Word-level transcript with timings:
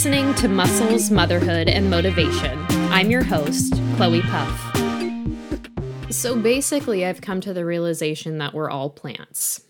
Listening 0.00 0.34
to 0.36 0.48
Muscles, 0.48 1.10
Motherhood, 1.10 1.68
and 1.68 1.90
Motivation. 1.90 2.58
I'm 2.90 3.10
your 3.10 3.22
host, 3.22 3.74
Chloe 3.96 4.22
Puff. 4.22 4.58
So 6.10 6.40
basically, 6.40 7.04
I've 7.04 7.20
come 7.20 7.42
to 7.42 7.52
the 7.52 7.66
realization 7.66 8.38
that 8.38 8.54
we're 8.54 8.70
all 8.70 8.88
plants. 8.88 9.60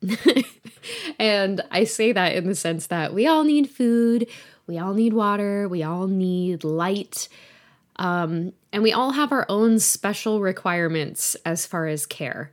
and 1.18 1.60
I 1.70 1.84
say 1.84 2.12
that 2.12 2.34
in 2.34 2.46
the 2.46 2.54
sense 2.54 2.86
that 2.86 3.12
we 3.12 3.26
all 3.26 3.44
need 3.44 3.68
food, 3.68 4.26
we 4.66 4.78
all 4.78 4.94
need 4.94 5.12
water, 5.12 5.68
we 5.68 5.82
all 5.82 6.06
need 6.06 6.64
light, 6.64 7.28
um, 7.96 8.54
and 8.72 8.82
we 8.82 8.94
all 8.94 9.10
have 9.10 9.32
our 9.32 9.44
own 9.50 9.78
special 9.80 10.40
requirements 10.40 11.34
as 11.44 11.66
far 11.66 11.88
as 11.88 12.06
care. 12.06 12.52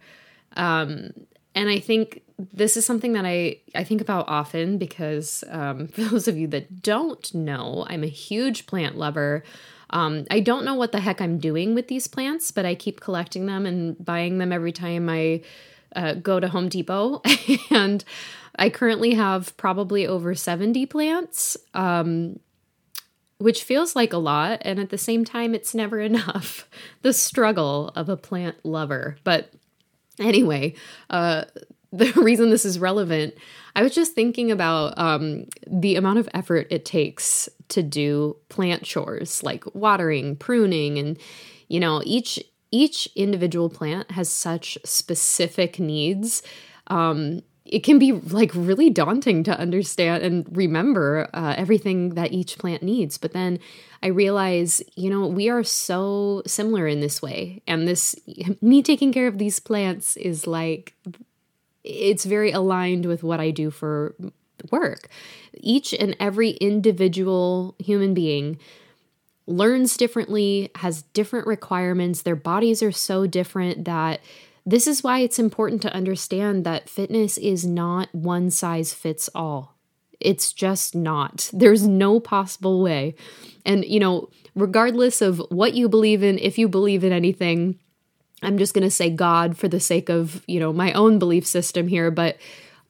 Um, 0.57 1.11
and 1.55 1.69
I 1.69 1.79
think 1.79 2.21
this 2.53 2.77
is 2.77 2.85
something 2.85 3.13
that 3.13 3.25
I, 3.25 3.57
I 3.75 3.83
think 3.83 4.01
about 4.01 4.27
often 4.27 4.77
because 4.77 5.43
um, 5.49 5.87
for 5.89 6.01
those 6.01 6.27
of 6.27 6.37
you 6.37 6.47
that 6.47 6.81
don't 6.81 7.33
know, 7.33 7.85
I'm 7.89 8.03
a 8.03 8.07
huge 8.07 8.65
plant 8.65 8.97
lover. 8.97 9.43
Um, 9.89 10.25
I 10.31 10.39
don't 10.39 10.63
know 10.63 10.75
what 10.75 10.93
the 10.93 11.01
heck 11.01 11.21
I'm 11.21 11.37
doing 11.37 11.75
with 11.75 11.87
these 11.87 12.07
plants, 12.07 12.51
but 12.51 12.65
I 12.65 12.75
keep 12.75 13.01
collecting 13.01 13.45
them 13.45 13.65
and 13.65 14.03
buying 14.03 14.37
them 14.37 14.53
every 14.53 14.71
time 14.71 15.09
I 15.09 15.41
uh, 15.95 16.13
go 16.13 16.39
to 16.39 16.47
Home 16.47 16.69
Depot. 16.69 17.21
and 17.69 18.03
I 18.55 18.69
currently 18.69 19.13
have 19.15 19.55
probably 19.57 20.07
over 20.07 20.33
70 20.33 20.85
plants, 20.85 21.57
um, 21.73 22.39
which 23.37 23.63
feels 23.63 23.93
like 23.95 24.13
a 24.13 24.17
lot. 24.17 24.61
And 24.61 24.79
at 24.79 24.91
the 24.91 24.97
same 24.97 25.25
time, 25.25 25.53
it's 25.53 25.75
never 25.75 25.99
enough. 25.99 26.69
the 27.01 27.11
struggle 27.11 27.89
of 27.89 28.07
a 28.07 28.15
plant 28.15 28.57
lover. 28.63 29.17
But 29.25 29.51
anyway, 30.21 30.75
uh, 31.09 31.45
the 31.91 32.11
reason 32.13 32.49
this 32.49 32.65
is 32.65 32.79
relevant, 32.79 33.33
I 33.75 33.83
was 33.83 33.93
just 33.93 34.13
thinking 34.13 34.51
about 34.51 34.97
um, 34.97 35.45
the 35.67 35.95
amount 35.95 36.19
of 36.19 36.29
effort 36.33 36.67
it 36.69 36.85
takes 36.85 37.49
to 37.69 37.83
do 37.83 38.37
plant 38.49 38.83
chores 38.83 39.43
like 39.43 39.63
watering, 39.75 40.35
pruning, 40.35 40.97
and 40.97 41.17
you 41.67 41.79
know 41.79 42.01
each 42.05 42.39
each 42.71 43.09
individual 43.15 43.69
plant 43.69 44.11
has 44.11 44.29
such 44.29 44.77
specific 44.85 45.79
needs. 45.79 46.41
Um, 46.87 47.41
it 47.65 47.83
can 47.83 47.99
be 47.99 48.11
like 48.11 48.51
really 48.53 48.89
daunting 48.89 49.43
to 49.43 49.57
understand 49.57 50.23
and 50.23 50.45
remember 50.55 51.29
uh, 51.33 51.53
everything 51.57 52.15
that 52.15 52.31
each 52.31 52.57
plant 52.57 52.83
needs. 52.83 53.17
But 53.17 53.33
then 53.33 53.59
I 54.03 54.07
realize, 54.07 54.81
you 54.95 55.09
know, 55.09 55.27
we 55.27 55.49
are 55.49 55.63
so 55.63 56.41
similar 56.47 56.87
in 56.87 57.01
this 57.01 57.21
way. 57.21 57.61
And 57.67 57.87
this, 57.87 58.15
me 58.61 58.81
taking 58.81 59.13
care 59.13 59.27
of 59.27 59.37
these 59.37 59.59
plants 59.59 60.17
is 60.17 60.47
like 60.47 60.95
it's 61.83 62.25
very 62.25 62.51
aligned 62.51 63.05
with 63.05 63.23
what 63.23 63.39
I 63.39 63.51
do 63.51 63.71
for 63.71 64.15
work. 64.71 65.07
Each 65.53 65.93
and 65.93 66.15
every 66.19 66.51
individual 66.51 67.75
human 67.79 68.13
being 68.13 68.59
learns 69.47 69.97
differently, 69.97 70.69
has 70.75 71.01
different 71.13 71.47
requirements. 71.47 72.21
Their 72.21 72.35
bodies 72.35 72.83
are 72.83 72.91
so 72.91 73.27
different 73.27 73.85
that 73.85 74.21
this 74.65 74.87
is 74.87 75.03
why 75.03 75.19
it's 75.19 75.39
important 75.39 75.81
to 75.81 75.93
understand 75.93 76.63
that 76.65 76.89
fitness 76.89 77.37
is 77.37 77.65
not 77.65 78.13
one 78.13 78.51
size 78.51 78.93
fits 78.93 79.29
all. 79.33 79.75
It's 80.23 80.53
just 80.53 80.95
not. 80.95 81.49
There's 81.53 81.87
no 81.87 82.19
possible 82.19 82.81
way. 82.81 83.15
And, 83.65 83.85
you 83.85 83.99
know, 83.99 84.29
regardless 84.55 85.21
of 85.21 85.41
what 85.49 85.73
you 85.73 85.87
believe 85.87 86.23
in, 86.23 86.39
if 86.39 86.57
you 86.57 86.67
believe 86.67 87.03
in 87.03 87.11
anything, 87.11 87.79
I'm 88.41 88.57
just 88.57 88.73
going 88.73 88.83
to 88.83 88.91
say 88.91 89.09
God 89.09 89.57
for 89.57 89.67
the 89.67 89.79
sake 89.79 90.09
of, 90.09 90.43
you 90.47 90.59
know, 90.59 90.73
my 90.73 90.91
own 90.93 91.19
belief 91.19 91.45
system 91.45 91.87
here, 91.87 92.09
but 92.09 92.37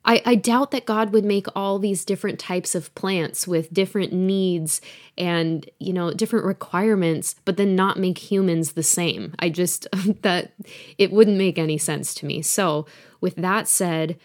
I, 0.04 0.22
I, 0.26 0.36
doubt 0.36 0.72
that 0.72 0.86
God 0.86 1.14
would 1.14 1.26
make 1.26 1.46
all 1.56 1.78
these 1.78 2.06
different 2.06 2.40
types 2.40 2.74
of 2.74 2.94
plants 2.96 3.48
with 3.48 3.72
different 3.72 4.12
needs 4.12 4.82
and, 5.16 5.70
you 5.78 5.94
know, 5.94 6.12
different 6.12 6.46
requirements, 6.46 7.36
but 7.46 7.58
then 7.58 7.76
not 7.76 8.00
make 8.00 8.18
humans 8.18 8.72
the 8.72 8.82
same. 8.82 9.36
I 9.38 9.50
just, 9.50 9.88
that 10.24 10.54
it 10.98 11.12
wouldn't 11.12 11.38
make 11.38 11.60
any 11.60 11.78
sense 11.78 12.16
to 12.16 12.26
me. 12.26 12.42
So, 12.42 12.88
with 13.20 13.36
that 13.36 13.68
said, 13.68 14.18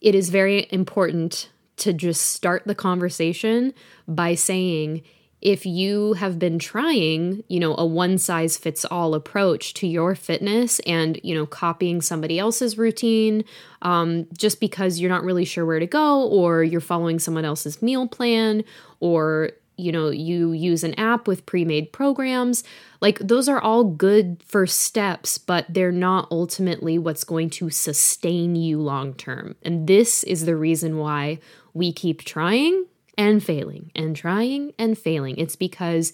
it 0.00 0.14
is 0.14 0.30
very 0.30 0.66
important 0.70 1.50
to 1.82 1.92
just 1.92 2.22
start 2.32 2.62
the 2.66 2.74
conversation 2.74 3.74
by 4.08 4.34
saying, 4.34 5.02
if 5.40 5.66
you 5.66 6.12
have 6.12 6.38
been 6.38 6.60
trying, 6.60 7.42
you 7.48 7.58
know, 7.58 7.74
a 7.76 7.84
one 7.84 8.16
size 8.16 8.56
fits 8.56 8.84
all 8.84 9.12
approach 9.12 9.74
to 9.74 9.88
your 9.88 10.14
fitness 10.14 10.78
and, 10.80 11.18
you 11.24 11.34
know, 11.34 11.46
copying 11.46 12.00
somebody 12.00 12.38
else's 12.38 12.78
routine 12.78 13.44
um, 13.82 14.26
just 14.38 14.60
because 14.60 15.00
you're 15.00 15.10
not 15.10 15.24
really 15.24 15.44
sure 15.44 15.66
where 15.66 15.80
to 15.80 15.86
go 15.86 16.28
or 16.28 16.62
you're 16.62 16.80
following 16.80 17.18
someone 17.18 17.44
else's 17.44 17.82
meal 17.82 18.06
plan 18.06 18.62
or, 19.00 19.50
you 19.76 19.92
know, 19.92 20.10
you 20.10 20.52
use 20.52 20.84
an 20.84 20.94
app 20.94 21.26
with 21.26 21.46
pre 21.46 21.64
made 21.64 21.92
programs, 21.92 22.64
like 23.00 23.18
those 23.18 23.48
are 23.48 23.60
all 23.60 23.84
good 23.84 24.42
first 24.46 24.82
steps, 24.82 25.38
but 25.38 25.66
they're 25.68 25.92
not 25.92 26.28
ultimately 26.30 26.98
what's 26.98 27.24
going 27.24 27.50
to 27.50 27.70
sustain 27.70 28.54
you 28.54 28.80
long 28.80 29.14
term. 29.14 29.56
And 29.62 29.86
this 29.86 30.24
is 30.24 30.44
the 30.44 30.56
reason 30.56 30.98
why 30.98 31.38
we 31.74 31.92
keep 31.92 32.22
trying 32.22 32.86
and 33.16 33.42
failing 33.42 33.90
and 33.94 34.14
trying 34.14 34.72
and 34.78 34.96
failing. 34.96 35.36
It's 35.36 35.56
because 35.56 36.12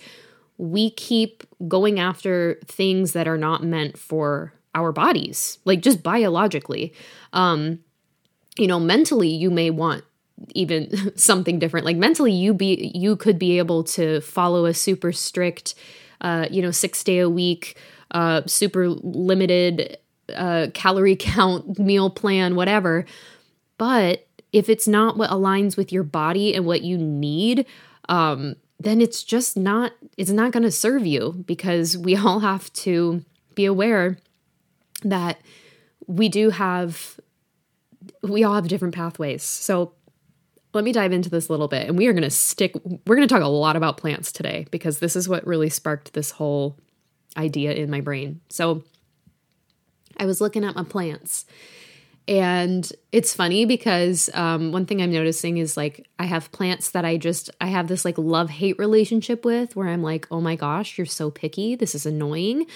we 0.56 0.90
keep 0.90 1.44
going 1.68 2.00
after 2.00 2.58
things 2.66 3.12
that 3.12 3.28
are 3.28 3.38
not 3.38 3.62
meant 3.62 3.98
for 3.98 4.52
our 4.74 4.92
bodies, 4.92 5.58
like 5.64 5.80
just 5.80 6.02
biologically. 6.02 6.92
Um, 7.32 7.80
you 8.56 8.66
know, 8.66 8.80
mentally, 8.80 9.28
you 9.28 9.50
may 9.50 9.70
want 9.70 10.04
even 10.54 11.12
something 11.16 11.58
different. 11.58 11.86
Like 11.86 11.96
mentally, 11.96 12.32
you 12.32 12.54
be 12.54 12.92
you 12.94 13.16
could 13.16 13.38
be 13.38 13.58
able 13.58 13.84
to 13.84 14.20
follow 14.20 14.66
a 14.66 14.74
super 14.74 15.12
strict, 15.12 15.74
uh, 16.20 16.46
you 16.50 16.62
know, 16.62 16.70
six 16.70 17.02
day 17.04 17.18
a 17.18 17.28
week, 17.28 17.78
uh, 18.10 18.42
super 18.46 18.88
limited 18.88 19.98
uh, 20.34 20.68
calorie 20.74 21.16
count 21.18 21.78
meal 21.78 22.10
plan, 22.10 22.54
whatever. 22.54 23.04
But 23.76 24.26
if 24.52 24.68
it's 24.68 24.88
not 24.88 25.16
what 25.16 25.30
aligns 25.30 25.76
with 25.76 25.92
your 25.92 26.02
body 26.02 26.54
and 26.54 26.64
what 26.64 26.82
you 26.82 26.96
need, 26.96 27.66
um, 28.08 28.56
then 28.80 29.00
it's 29.00 29.22
just 29.22 29.56
not 29.56 29.92
it's 30.16 30.30
not 30.30 30.52
going 30.52 30.62
to 30.62 30.70
serve 30.70 31.06
you 31.06 31.44
because 31.46 31.96
we 31.96 32.16
all 32.24 32.40
have 32.40 32.72
to 32.72 33.24
be 33.54 33.64
aware 33.64 34.18
that 35.02 35.40
we 36.06 36.28
do 36.28 36.50
have 36.50 37.18
we 38.22 38.44
all 38.44 38.54
have 38.54 38.68
different 38.68 38.94
pathways. 38.94 39.42
So 39.42 39.92
let 40.74 40.84
me 40.84 40.92
dive 40.92 41.12
into 41.12 41.30
this 41.30 41.48
a 41.48 41.52
little 41.52 41.68
bit 41.68 41.88
and 41.88 41.96
we 41.96 42.06
are 42.06 42.12
going 42.12 42.22
to 42.22 42.30
stick 42.30 42.74
we're 43.06 43.16
going 43.16 43.26
to 43.26 43.32
talk 43.32 43.42
a 43.42 43.48
lot 43.48 43.76
about 43.76 43.96
plants 43.96 44.30
today 44.32 44.66
because 44.70 44.98
this 44.98 45.16
is 45.16 45.28
what 45.28 45.46
really 45.46 45.70
sparked 45.70 46.12
this 46.12 46.32
whole 46.32 46.76
idea 47.36 47.72
in 47.72 47.90
my 47.90 48.00
brain. 48.00 48.40
So 48.48 48.82
I 50.16 50.26
was 50.26 50.40
looking 50.40 50.64
at 50.64 50.74
my 50.74 50.84
plants 50.84 51.46
and 52.26 52.92
it's 53.10 53.32
funny 53.32 53.64
because 53.64 54.28
um, 54.34 54.70
one 54.70 54.84
thing 54.84 55.00
i'm 55.00 55.10
noticing 55.10 55.56
is 55.56 55.78
like 55.78 56.06
i 56.18 56.26
have 56.26 56.52
plants 56.52 56.90
that 56.90 57.04
i 57.04 57.16
just 57.16 57.48
i 57.60 57.68
have 57.68 57.88
this 57.88 58.04
like 58.04 58.18
love 58.18 58.50
hate 58.50 58.78
relationship 58.78 59.46
with 59.46 59.74
where 59.74 59.88
i'm 59.88 60.02
like 60.02 60.26
oh 60.30 60.40
my 60.40 60.54
gosh 60.54 60.98
you're 60.98 61.06
so 61.06 61.30
picky 61.30 61.74
this 61.74 61.94
is 61.94 62.04
annoying 62.04 62.66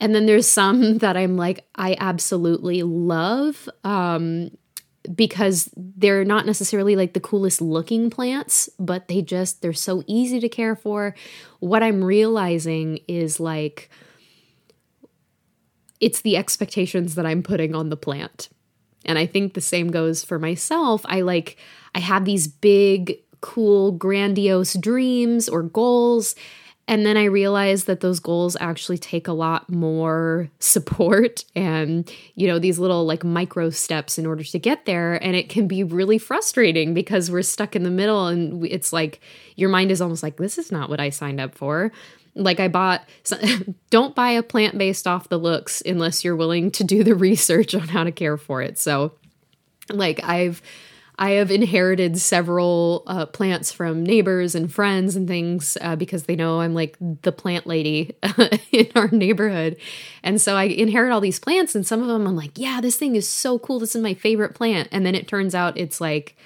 and 0.00 0.14
then 0.14 0.24
there's 0.24 0.48
some 0.48 0.96
that 0.98 1.14
i'm 1.14 1.36
like 1.36 1.66
i 1.74 1.94
absolutely 2.00 2.82
love 2.82 3.68
um, 3.84 4.50
because 5.14 5.70
they're 5.76 6.24
not 6.24 6.46
necessarily 6.46 6.94
like 6.94 7.14
the 7.14 7.20
coolest 7.20 7.60
looking 7.60 8.10
plants 8.10 8.68
but 8.78 9.08
they 9.08 9.22
just 9.22 9.62
they're 9.62 9.72
so 9.72 10.02
easy 10.06 10.38
to 10.40 10.48
care 10.48 10.76
for 10.76 11.14
what 11.60 11.82
i'm 11.82 12.04
realizing 12.04 12.98
is 13.08 13.40
like 13.40 13.90
it's 16.00 16.20
the 16.20 16.36
expectations 16.36 17.14
that 17.14 17.24
i'm 17.24 17.42
putting 17.42 17.74
on 17.74 17.88
the 17.88 17.96
plant 17.96 18.50
and 19.04 19.18
I 19.18 19.26
think 19.26 19.54
the 19.54 19.60
same 19.60 19.90
goes 19.90 20.24
for 20.24 20.38
myself. 20.38 21.02
I 21.06 21.22
like, 21.22 21.56
I 21.94 22.00
have 22.00 22.24
these 22.24 22.46
big, 22.46 23.16
cool, 23.40 23.92
grandiose 23.92 24.74
dreams 24.74 25.48
or 25.48 25.62
goals. 25.62 26.34
And 26.90 27.06
then 27.06 27.16
I 27.16 27.26
realize 27.26 27.84
that 27.84 28.00
those 28.00 28.18
goals 28.18 28.56
actually 28.58 28.98
take 28.98 29.28
a 29.28 29.32
lot 29.32 29.70
more 29.70 30.50
support 30.58 31.44
and, 31.54 32.12
you 32.34 32.48
know, 32.48 32.58
these 32.58 32.80
little 32.80 33.06
like 33.06 33.22
micro 33.22 33.70
steps 33.70 34.18
in 34.18 34.26
order 34.26 34.42
to 34.42 34.58
get 34.58 34.86
there. 34.86 35.14
And 35.22 35.36
it 35.36 35.48
can 35.48 35.68
be 35.68 35.84
really 35.84 36.18
frustrating 36.18 36.92
because 36.92 37.30
we're 37.30 37.42
stuck 37.42 37.76
in 37.76 37.84
the 37.84 37.90
middle 37.90 38.26
and 38.26 38.66
it's 38.66 38.92
like 38.92 39.20
your 39.54 39.68
mind 39.68 39.92
is 39.92 40.00
almost 40.00 40.24
like, 40.24 40.36
this 40.36 40.58
is 40.58 40.72
not 40.72 40.90
what 40.90 40.98
I 40.98 41.10
signed 41.10 41.40
up 41.40 41.54
for. 41.54 41.92
Like 42.34 42.58
I 42.58 42.66
bought, 42.66 43.08
don't 43.90 44.16
buy 44.16 44.30
a 44.30 44.42
plant 44.42 44.76
based 44.76 45.06
off 45.06 45.28
the 45.28 45.38
looks 45.38 45.80
unless 45.86 46.24
you're 46.24 46.34
willing 46.34 46.72
to 46.72 46.82
do 46.82 47.04
the 47.04 47.14
research 47.14 47.72
on 47.72 47.86
how 47.86 48.02
to 48.02 48.10
care 48.10 48.36
for 48.36 48.62
it. 48.62 48.78
So, 48.78 49.12
like 49.90 50.24
I've, 50.24 50.60
I 51.20 51.32
have 51.32 51.50
inherited 51.50 52.18
several 52.18 53.02
uh, 53.06 53.26
plants 53.26 53.70
from 53.70 54.02
neighbors 54.02 54.54
and 54.54 54.72
friends 54.72 55.16
and 55.16 55.28
things 55.28 55.76
uh, 55.82 55.94
because 55.94 56.24
they 56.24 56.34
know 56.34 56.60
I'm 56.62 56.72
like 56.72 56.96
the 56.98 57.30
plant 57.30 57.66
lady 57.66 58.16
in 58.72 58.88
our 58.94 59.08
neighborhood. 59.08 59.76
And 60.22 60.40
so 60.40 60.56
I 60.56 60.64
inherit 60.64 61.12
all 61.12 61.20
these 61.20 61.38
plants, 61.38 61.74
and 61.74 61.86
some 61.86 62.00
of 62.00 62.08
them 62.08 62.26
I'm 62.26 62.36
like, 62.36 62.58
yeah, 62.58 62.80
this 62.80 62.96
thing 62.96 63.16
is 63.16 63.28
so 63.28 63.58
cool. 63.58 63.78
This 63.78 63.94
is 63.94 64.02
my 64.02 64.14
favorite 64.14 64.54
plant. 64.54 64.88
And 64.90 65.04
then 65.04 65.14
it 65.14 65.28
turns 65.28 65.54
out 65.54 65.76
it's 65.76 66.00
like, 66.00 66.36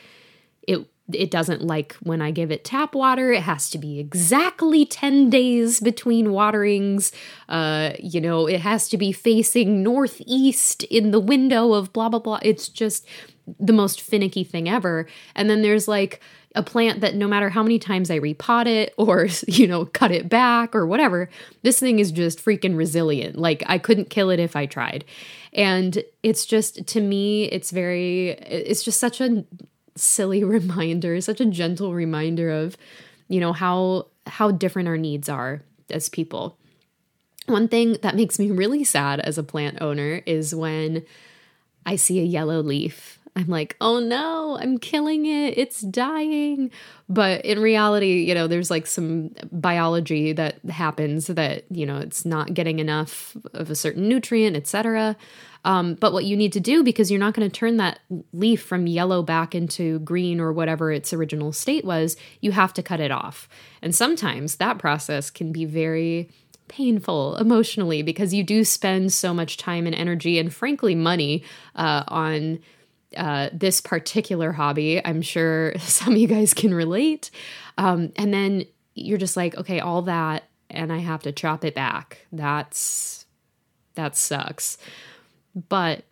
it 0.66 0.84
it 1.12 1.30
doesn't 1.30 1.62
like 1.62 1.92
when 2.02 2.22
I 2.22 2.30
give 2.30 2.50
it 2.50 2.64
tap 2.64 2.94
water. 2.94 3.30
It 3.30 3.42
has 3.42 3.68
to 3.70 3.78
be 3.78 4.00
exactly 4.00 4.86
10 4.86 5.28
days 5.28 5.78
between 5.78 6.32
waterings. 6.32 7.12
Uh, 7.46 7.90
you 7.98 8.22
know, 8.22 8.46
it 8.46 8.60
has 8.60 8.88
to 8.88 8.96
be 8.96 9.12
facing 9.12 9.82
northeast 9.82 10.82
in 10.84 11.10
the 11.10 11.20
window 11.20 11.74
of 11.74 11.92
blah, 11.92 12.08
blah, 12.08 12.20
blah. 12.20 12.38
It's 12.42 12.68
just 12.68 13.06
the 13.58 13.72
most 13.72 14.00
finicky 14.00 14.44
thing 14.44 14.68
ever. 14.68 15.06
And 15.34 15.48
then 15.50 15.62
there's 15.62 15.88
like 15.88 16.20
a 16.54 16.62
plant 16.62 17.00
that 17.00 17.14
no 17.14 17.26
matter 17.26 17.48
how 17.50 17.62
many 17.62 17.78
times 17.78 18.10
I 18.10 18.18
repot 18.18 18.66
it 18.66 18.94
or, 18.98 19.28
you 19.46 19.66
know, 19.66 19.84
cut 19.86 20.10
it 20.10 20.28
back 20.28 20.74
or 20.74 20.86
whatever, 20.86 21.28
this 21.62 21.78
thing 21.78 21.98
is 21.98 22.12
just 22.12 22.44
freaking 22.44 22.76
resilient. 22.76 23.36
Like 23.36 23.62
I 23.66 23.78
couldn't 23.78 24.10
kill 24.10 24.30
it 24.30 24.40
if 24.40 24.56
I 24.56 24.66
tried. 24.66 25.04
And 25.52 26.02
it's 26.22 26.46
just, 26.46 26.86
to 26.86 27.00
me, 27.00 27.44
it's 27.44 27.70
very, 27.70 28.30
it's 28.30 28.82
just 28.82 28.98
such 28.98 29.20
a 29.20 29.44
silly 29.96 30.44
reminder, 30.44 31.20
such 31.20 31.40
a 31.40 31.46
gentle 31.46 31.94
reminder 31.94 32.50
of, 32.50 32.76
you 33.28 33.40
know, 33.40 33.52
how 33.52 34.06
how 34.26 34.50
different 34.50 34.88
our 34.88 34.96
needs 34.96 35.28
are 35.28 35.62
as 35.90 36.08
people. 36.08 36.56
One 37.46 37.68
thing 37.68 37.98
that 38.02 38.16
makes 38.16 38.38
me 38.38 38.50
really 38.50 38.84
sad 38.84 39.20
as 39.20 39.36
a 39.36 39.42
plant 39.42 39.82
owner 39.82 40.22
is 40.24 40.54
when 40.54 41.04
I 41.84 41.96
see 41.96 42.20
a 42.20 42.24
yellow 42.24 42.62
leaf. 42.62 43.18
I'm 43.36 43.48
like, 43.48 43.76
oh 43.80 43.98
no, 43.98 44.56
I'm 44.60 44.78
killing 44.78 45.26
it. 45.26 45.58
It's 45.58 45.80
dying. 45.80 46.70
But 47.08 47.44
in 47.44 47.58
reality, 47.58 48.22
you 48.22 48.34
know, 48.34 48.46
there's 48.46 48.70
like 48.70 48.86
some 48.86 49.34
biology 49.50 50.32
that 50.32 50.64
happens 50.66 51.26
that, 51.26 51.64
you 51.68 51.84
know, 51.84 51.98
it's 51.98 52.24
not 52.24 52.54
getting 52.54 52.78
enough 52.78 53.36
of 53.52 53.70
a 53.70 53.74
certain 53.74 54.08
nutrient, 54.08 54.56
etc. 54.56 55.16
Um, 55.64 55.94
but 55.94 56.12
what 56.12 56.26
you 56.26 56.36
need 56.36 56.52
to 56.52 56.60
do, 56.60 56.84
because 56.84 57.10
you're 57.10 57.18
not 57.18 57.34
going 57.34 57.48
to 57.50 57.58
turn 57.58 57.78
that 57.78 57.98
leaf 58.32 58.62
from 58.62 58.86
yellow 58.86 59.22
back 59.22 59.54
into 59.54 59.98
green 60.00 60.40
or 60.40 60.52
whatever 60.52 60.92
its 60.92 61.12
original 61.12 61.52
state 61.52 61.84
was, 61.84 62.16
you 62.40 62.52
have 62.52 62.72
to 62.74 62.82
cut 62.82 63.00
it 63.00 63.10
off. 63.10 63.48
And 63.82 63.94
sometimes 63.94 64.56
that 64.56 64.78
process 64.78 65.30
can 65.30 65.50
be 65.50 65.64
very 65.64 66.30
painful 66.68 67.36
emotionally 67.36 68.02
because 68.02 68.32
you 68.32 68.44
do 68.44 68.64
spend 68.64 69.12
so 69.12 69.34
much 69.34 69.56
time 69.56 69.86
and 69.86 69.94
energy 69.94 70.38
and, 70.38 70.54
frankly, 70.54 70.94
money 70.94 71.42
uh, 71.74 72.04
on. 72.06 72.60
Uh, 73.16 73.50
this 73.52 73.80
particular 73.80 74.52
hobby. 74.52 75.04
I'm 75.04 75.22
sure 75.22 75.74
some 75.78 76.14
of 76.14 76.18
you 76.18 76.28
guys 76.28 76.54
can 76.54 76.74
relate. 76.74 77.30
Um, 77.78 78.12
and 78.16 78.32
then 78.32 78.64
you're 78.94 79.18
just 79.18 79.36
like, 79.36 79.56
okay, 79.56 79.80
all 79.80 80.02
that, 80.02 80.44
and 80.70 80.92
I 80.92 80.98
have 80.98 81.22
to 81.24 81.32
chop 81.32 81.64
it 81.64 81.74
back. 81.74 82.26
That's 82.32 83.26
that 83.94 84.16
sucks. 84.16 84.78
But 85.68 86.04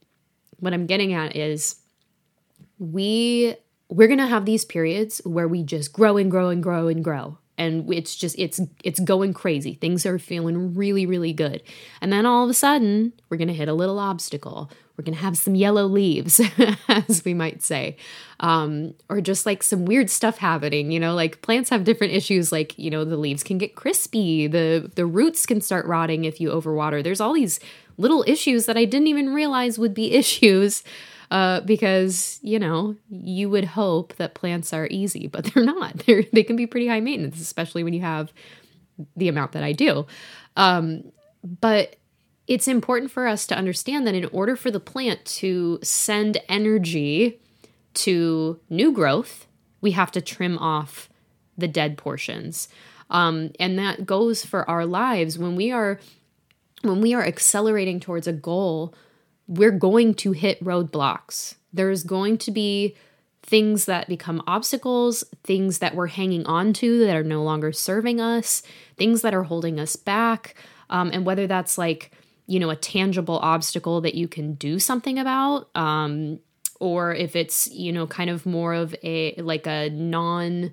what 0.58 0.72
I'm 0.72 0.86
getting 0.86 1.12
at 1.12 1.34
is 1.34 1.76
we 2.78 3.56
we're 3.88 4.08
going 4.08 4.18
to 4.18 4.26
have 4.26 4.46
these 4.46 4.64
periods 4.64 5.20
where 5.24 5.46
we 5.46 5.62
just 5.62 5.92
grow 5.92 6.16
and 6.16 6.30
grow 6.30 6.48
and 6.48 6.62
grow 6.62 6.88
and 6.88 7.04
grow 7.04 7.38
and 7.58 7.92
it's 7.92 8.16
just 8.16 8.38
it's 8.38 8.60
it's 8.82 9.00
going 9.00 9.34
crazy. 9.34 9.74
Things 9.74 10.06
are 10.06 10.18
feeling 10.18 10.74
really 10.74 11.06
really 11.06 11.32
good. 11.32 11.62
And 12.00 12.12
then 12.12 12.26
all 12.26 12.44
of 12.44 12.50
a 12.50 12.54
sudden 12.54 13.12
we're 13.28 13.36
going 13.36 13.48
to 13.48 13.54
hit 13.54 13.68
a 13.68 13.74
little 13.74 13.98
obstacle. 13.98 14.70
We're 14.96 15.04
going 15.04 15.16
to 15.16 15.22
have 15.22 15.38
some 15.38 15.54
yellow 15.54 15.86
leaves 15.86 16.40
as 16.88 17.24
we 17.24 17.34
might 17.34 17.62
say 17.62 17.96
um, 18.40 18.94
or 19.08 19.20
just 19.20 19.46
like 19.46 19.62
some 19.62 19.84
weird 19.84 20.10
stuff 20.10 20.38
happening 20.38 20.90
you 20.90 21.00
know? 21.00 21.14
Like 21.14 21.42
plants 21.42 21.70
have 21.70 21.84
different 21.84 22.12
issues 22.12 22.52
like 22.52 22.78
you 22.78 22.90
know 22.90 23.04
the 23.04 23.16
leaves 23.16 23.42
can 23.42 23.58
get 23.58 23.74
crispy 23.74 24.46
the 24.46 24.90
the 24.94 25.06
roots 25.06 25.46
can 25.46 25.60
start 25.60 25.86
rotting 25.86 26.24
if 26.24 26.40
you 26.40 26.50
overwater. 26.50 27.02
There's 27.02 27.20
all 27.20 27.34
these 27.34 27.60
little 27.98 28.24
issues 28.26 28.66
that 28.66 28.76
I 28.76 28.84
didn't 28.84 29.08
even 29.08 29.32
realize 29.32 29.78
would 29.78 29.94
be 29.94 30.12
issues. 30.14 30.82
Uh, 31.32 31.62
because 31.62 32.38
you 32.42 32.58
know 32.58 32.94
you 33.08 33.48
would 33.48 33.64
hope 33.64 34.14
that 34.16 34.34
plants 34.34 34.70
are 34.74 34.86
easy, 34.90 35.26
but 35.32 35.44
they're 35.46 35.64
not. 35.64 35.96
They're 36.04 36.24
they 36.30 36.42
can 36.42 36.56
be 36.56 36.66
pretty 36.66 36.88
high 36.88 37.00
maintenance, 37.00 37.40
especially 37.40 37.82
when 37.82 37.94
you 37.94 38.02
have 38.02 38.34
the 39.16 39.28
amount 39.28 39.52
that 39.52 39.62
I 39.62 39.72
do. 39.72 40.06
Um, 40.56 41.10
but 41.42 41.96
it's 42.46 42.68
important 42.68 43.10
for 43.10 43.26
us 43.26 43.46
to 43.46 43.56
understand 43.56 44.06
that 44.06 44.14
in 44.14 44.26
order 44.26 44.56
for 44.56 44.70
the 44.70 44.78
plant 44.78 45.24
to 45.24 45.78
send 45.82 46.36
energy 46.50 47.40
to 47.94 48.60
new 48.68 48.92
growth, 48.92 49.46
we 49.80 49.92
have 49.92 50.12
to 50.12 50.20
trim 50.20 50.58
off 50.58 51.08
the 51.56 51.66
dead 51.66 51.96
portions. 51.96 52.68
Um, 53.08 53.52
and 53.58 53.78
that 53.78 54.04
goes 54.04 54.44
for 54.44 54.68
our 54.68 54.84
lives 54.84 55.38
when 55.38 55.56
we 55.56 55.72
are 55.72 55.98
when 56.82 57.00
we 57.00 57.14
are 57.14 57.24
accelerating 57.24 58.00
towards 58.00 58.26
a 58.26 58.32
goal, 58.34 58.92
we're 59.46 59.70
going 59.70 60.14
to 60.14 60.32
hit 60.32 60.62
roadblocks. 60.62 61.56
There's 61.72 62.04
going 62.04 62.38
to 62.38 62.50
be 62.50 62.96
things 63.42 63.86
that 63.86 64.08
become 64.08 64.42
obstacles, 64.46 65.24
things 65.42 65.78
that 65.78 65.94
we're 65.94 66.06
hanging 66.06 66.46
on 66.46 66.72
to 66.74 67.04
that 67.04 67.16
are 67.16 67.24
no 67.24 67.42
longer 67.42 67.72
serving 67.72 68.20
us, 68.20 68.62
things 68.96 69.22
that 69.22 69.34
are 69.34 69.42
holding 69.42 69.80
us 69.80 69.96
back. 69.96 70.54
Um, 70.90 71.10
and 71.12 71.26
whether 71.26 71.46
that's 71.46 71.76
like, 71.76 72.12
you 72.46 72.60
know, 72.60 72.70
a 72.70 72.76
tangible 72.76 73.38
obstacle 73.38 74.00
that 74.02 74.14
you 74.14 74.28
can 74.28 74.54
do 74.54 74.78
something 74.78 75.18
about, 75.18 75.68
um, 75.74 76.38
or 76.80 77.14
if 77.14 77.34
it's, 77.34 77.68
you 77.70 77.92
know, 77.92 78.06
kind 78.06 78.30
of 78.30 78.46
more 78.46 78.74
of 78.74 78.94
a 79.02 79.34
like 79.40 79.66
a 79.66 79.88
non, 79.90 80.72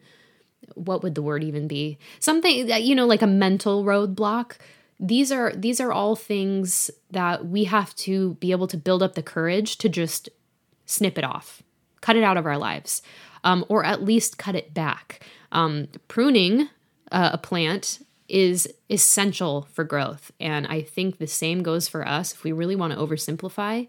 what 0.76 1.04
would 1.04 1.16
the 1.16 1.22
word 1.22 1.44
even 1.44 1.68
be? 1.68 1.98
Something 2.20 2.68
that, 2.68 2.84
you 2.84 2.96
know, 2.96 3.06
like 3.06 3.22
a 3.22 3.28
mental 3.28 3.84
roadblock 3.84 4.58
these 5.00 5.32
are 5.32 5.54
these 5.56 5.80
are 5.80 5.92
all 5.92 6.16
things 6.16 6.92
that 7.12 7.46
we 7.46 7.64
have 7.66 7.96
to 7.96 8.34
be 8.36 8.52
able 8.52 8.68
to 8.68 8.78
build 8.78 9.02
up 9.02 9.16
the 9.16 9.24
courage 9.24 9.78
to 9.78 9.88
just 9.88 10.30
snip 10.86 11.18
it 11.18 11.24
off 11.24 11.64
cut 12.02 12.16
it 12.16 12.24
out 12.24 12.38
of 12.38 12.46
our 12.46 12.58
lives 12.58 13.02
um, 13.44 13.66
or 13.70 13.84
at 13.84 14.04
least 14.04 14.38
cut 14.38 14.56
it 14.56 14.74
back. 14.74 15.22
Um, 15.52 15.88
pruning 16.08 16.70
uh, 17.12 17.32
a 17.34 17.38
plant 17.38 18.06
is 18.28 18.72
essential 18.90 19.68
for 19.74 19.84
growth. 19.84 20.32
And 20.40 20.68
i 20.68 20.82
think 20.82 21.18
the 21.18 21.28
same 21.28 21.64
goes 21.64 21.88
for 21.88 22.08
us. 22.08 22.34
If 22.34 22.44
we 22.44 22.52
really 22.52 22.76
want 22.76 22.94
to 22.94 23.00
oversimplify 23.00 23.88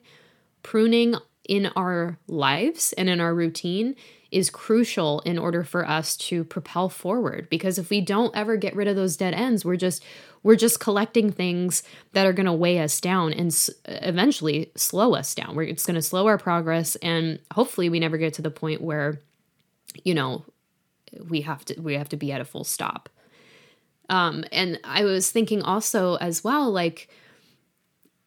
pruning 0.62 1.14
in 1.48 1.66
our 1.76 2.18
lives 2.26 2.92
and 2.94 3.08
in 3.08 3.20
our 3.20 3.34
routine 3.34 3.96
is 4.30 4.48
crucial 4.48 5.20
in 5.20 5.38
order 5.38 5.64
for 5.64 5.86
us 5.86 6.16
to 6.16 6.44
propel 6.44 6.88
forward. 6.88 7.48
Because 7.50 7.78
if 7.78 7.90
we 7.90 8.00
don't 8.00 8.34
ever 8.36 8.56
get 8.56 8.76
rid 8.76 8.88
of 8.88 8.96
those 8.96 9.16
dead 9.16 9.34
ends 9.34 9.64
we're 9.64 9.76
just 9.76 10.02
we're 10.42 10.56
just 10.56 10.80
collecting 10.80 11.30
things 11.30 11.82
that 12.12 12.26
are 12.26 12.32
going 12.32 12.46
to 12.46 12.52
weigh 12.52 12.78
us 12.78 13.00
down 13.00 13.32
and 13.32 13.48
s- 13.48 13.70
eventually 13.84 14.70
slow 14.76 15.14
us 15.14 15.34
down. 15.34 15.54
We're, 15.54 15.64
it's 15.64 15.84
going 15.86 15.96
to 15.96 16.02
slow 16.02 16.26
our 16.26 16.38
progress, 16.38 16.96
and 16.96 17.38
hopefully, 17.52 17.88
we 17.88 18.00
never 18.00 18.18
get 18.18 18.34
to 18.34 18.42
the 18.42 18.50
point 18.50 18.80
where, 18.80 19.20
you 20.04 20.14
know, 20.14 20.44
we 21.28 21.42
have 21.42 21.64
to 21.66 21.80
we 21.80 21.94
have 21.94 22.08
to 22.10 22.16
be 22.16 22.32
at 22.32 22.40
a 22.40 22.44
full 22.44 22.64
stop. 22.64 23.08
Um, 24.08 24.44
and 24.50 24.80
I 24.82 25.04
was 25.04 25.30
thinking 25.30 25.62
also 25.62 26.16
as 26.16 26.42
well, 26.42 26.70
like 26.70 27.08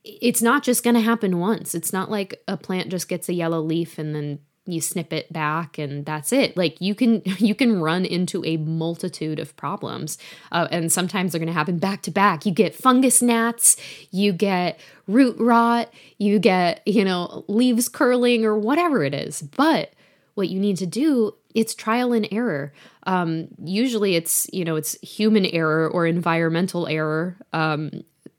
it's 0.03 0.41
not 0.41 0.63
just 0.63 0.83
going 0.83 0.95
to 0.95 1.01
happen 1.01 1.39
once. 1.39 1.75
It's 1.75 1.93
not 1.93 2.11
like 2.11 2.41
a 2.47 2.57
plant 2.57 2.89
just 2.89 3.07
gets 3.07 3.29
a 3.29 3.33
yellow 3.33 3.61
leaf 3.61 3.97
and 3.97 4.13
then 4.15 4.39
you 4.65 4.79
snip 4.79 5.11
it 5.11 5.31
back 5.31 5.77
and 5.77 6.05
that's 6.05 6.31
it. 6.31 6.55
Like 6.55 6.79
you 6.79 6.95
can 6.95 7.21
you 7.37 7.55
can 7.55 7.79
run 7.81 8.05
into 8.05 8.43
a 8.45 8.57
multitude 8.57 9.39
of 9.39 9.55
problems 9.55 10.17
uh, 10.51 10.67
and 10.71 10.91
sometimes 10.91 11.31
they're 11.31 11.39
going 11.39 11.47
to 11.47 11.53
happen 11.53 11.79
back 11.79 12.01
to 12.03 12.11
back. 12.11 12.45
You 12.45 12.51
get 12.51 12.75
fungus 12.75 13.21
gnats 13.21 13.77
you 14.11 14.31
get 14.33 14.79
root 15.07 15.35
rot 15.37 15.93
you 16.17 16.39
get 16.39 16.81
you 16.85 17.03
know 17.03 17.43
leaves 17.47 17.89
curling 17.89 18.45
or 18.45 18.57
whatever 18.57 19.03
it 19.03 19.13
is. 19.13 19.41
But 19.41 19.93
what 20.35 20.49
you 20.49 20.59
need 20.59 20.77
to 20.77 20.85
do 20.85 21.35
it's 21.53 21.75
trial 21.75 22.13
and 22.13 22.27
error. 22.31 22.73
Um, 23.05 23.49
usually 23.63 24.15
it's 24.15 24.47
you 24.53 24.63
know 24.63 24.75
it's 24.75 24.99
human 25.01 25.45
error 25.45 25.89
or 25.89 26.07
environmental 26.07 26.87
error 26.87 27.37
um, 27.51 27.91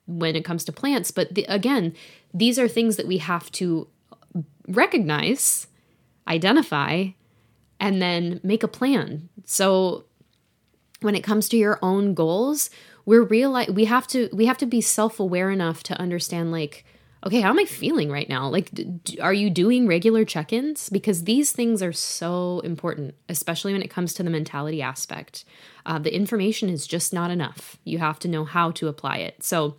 when 0.06 0.36
it 0.36 0.44
comes 0.44 0.64
to 0.64 0.72
plants. 0.72 1.10
But 1.10 1.34
the, 1.34 1.44
again 1.44 1.94
these 2.32 2.58
are 2.58 2.66
things 2.66 2.96
that 2.96 3.06
we 3.06 3.18
have 3.18 3.50
to 3.52 3.86
recognize 4.66 5.68
identify, 6.28 7.08
and 7.80 8.00
then 8.00 8.40
make 8.42 8.62
a 8.62 8.68
plan. 8.68 9.28
So 9.44 10.04
when 11.00 11.14
it 11.14 11.22
comes 11.22 11.48
to 11.50 11.56
your 11.56 11.78
own 11.82 12.14
goals, 12.14 12.70
we're 13.04 13.22
realize 13.22 13.68
we 13.68 13.84
have 13.84 14.06
to 14.08 14.28
we 14.32 14.46
have 14.46 14.58
to 14.58 14.66
be 14.66 14.80
self-aware 14.80 15.50
enough 15.50 15.82
to 15.84 16.00
understand 16.00 16.50
like 16.50 16.84
okay 17.26 17.40
how 17.40 17.50
am 17.50 17.58
i 17.58 17.64
feeling 17.64 18.10
right 18.10 18.28
now? 18.28 18.48
Like 18.48 18.70
d- 18.72 19.18
are 19.20 19.34
you 19.34 19.50
doing 19.50 19.86
regular 19.86 20.24
check-ins? 20.24 20.88
Because 20.88 21.24
these 21.24 21.52
things 21.52 21.82
are 21.82 21.92
so 21.92 22.60
important 22.60 23.14
especially 23.28 23.72
when 23.72 23.82
it 23.82 23.90
comes 23.90 24.14
to 24.14 24.22
the 24.22 24.30
mentality 24.30 24.80
aspect. 24.80 25.44
Uh, 25.84 25.98
the 25.98 26.14
information 26.14 26.70
is 26.70 26.86
just 26.86 27.12
not 27.12 27.30
enough. 27.30 27.76
You 27.84 27.98
have 27.98 28.18
to 28.20 28.28
know 28.28 28.44
how 28.44 28.70
to 28.72 28.88
apply 28.88 29.18
it. 29.18 29.42
So 29.44 29.76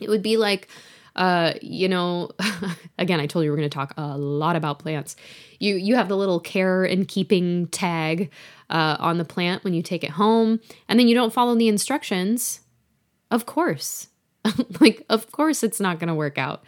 it 0.00 0.10
would 0.10 0.22
be 0.22 0.36
like 0.36 0.68
uh, 1.16 1.54
you 1.62 1.88
know, 1.88 2.30
again, 2.98 3.20
I 3.20 3.26
told 3.26 3.44
you 3.44 3.50
we're 3.50 3.56
going 3.56 3.68
to 3.68 3.74
talk 3.74 3.94
a 3.96 4.16
lot 4.16 4.54
about 4.54 4.78
plants. 4.78 5.16
You 5.58 5.74
you 5.76 5.96
have 5.96 6.08
the 6.08 6.16
little 6.16 6.38
care 6.38 6.84
and 6.84 7.08
keeping 7.08 7.66
tag 7.68 8.30
uh, 8.70 8.96
on 9.00 9.18
the 9.18 9.24
plant 9.24 9.64
when 9.64 9.74
you 9.74 9.82
take 9.82 10.04
it 10.04 10.10
home, 10.10 10.60
and 10.88 11.00
then 11.00 11.08
you 11.08 11.14
don't 11.14 11.32
follow 11.32 11.54
the 11.54 11.68
instructions. 11.68 12.60
Of 13.30 13.46
course, 13.46 14.08
like 14.80 15.04
of 15.08 15.32
course, 15.32 15.62
it's 15.62 15.80
not 15.80 15.98
going 15.98 16.08
to 16.08 16.14
work 16.14 16.38
out. 16.38 16.62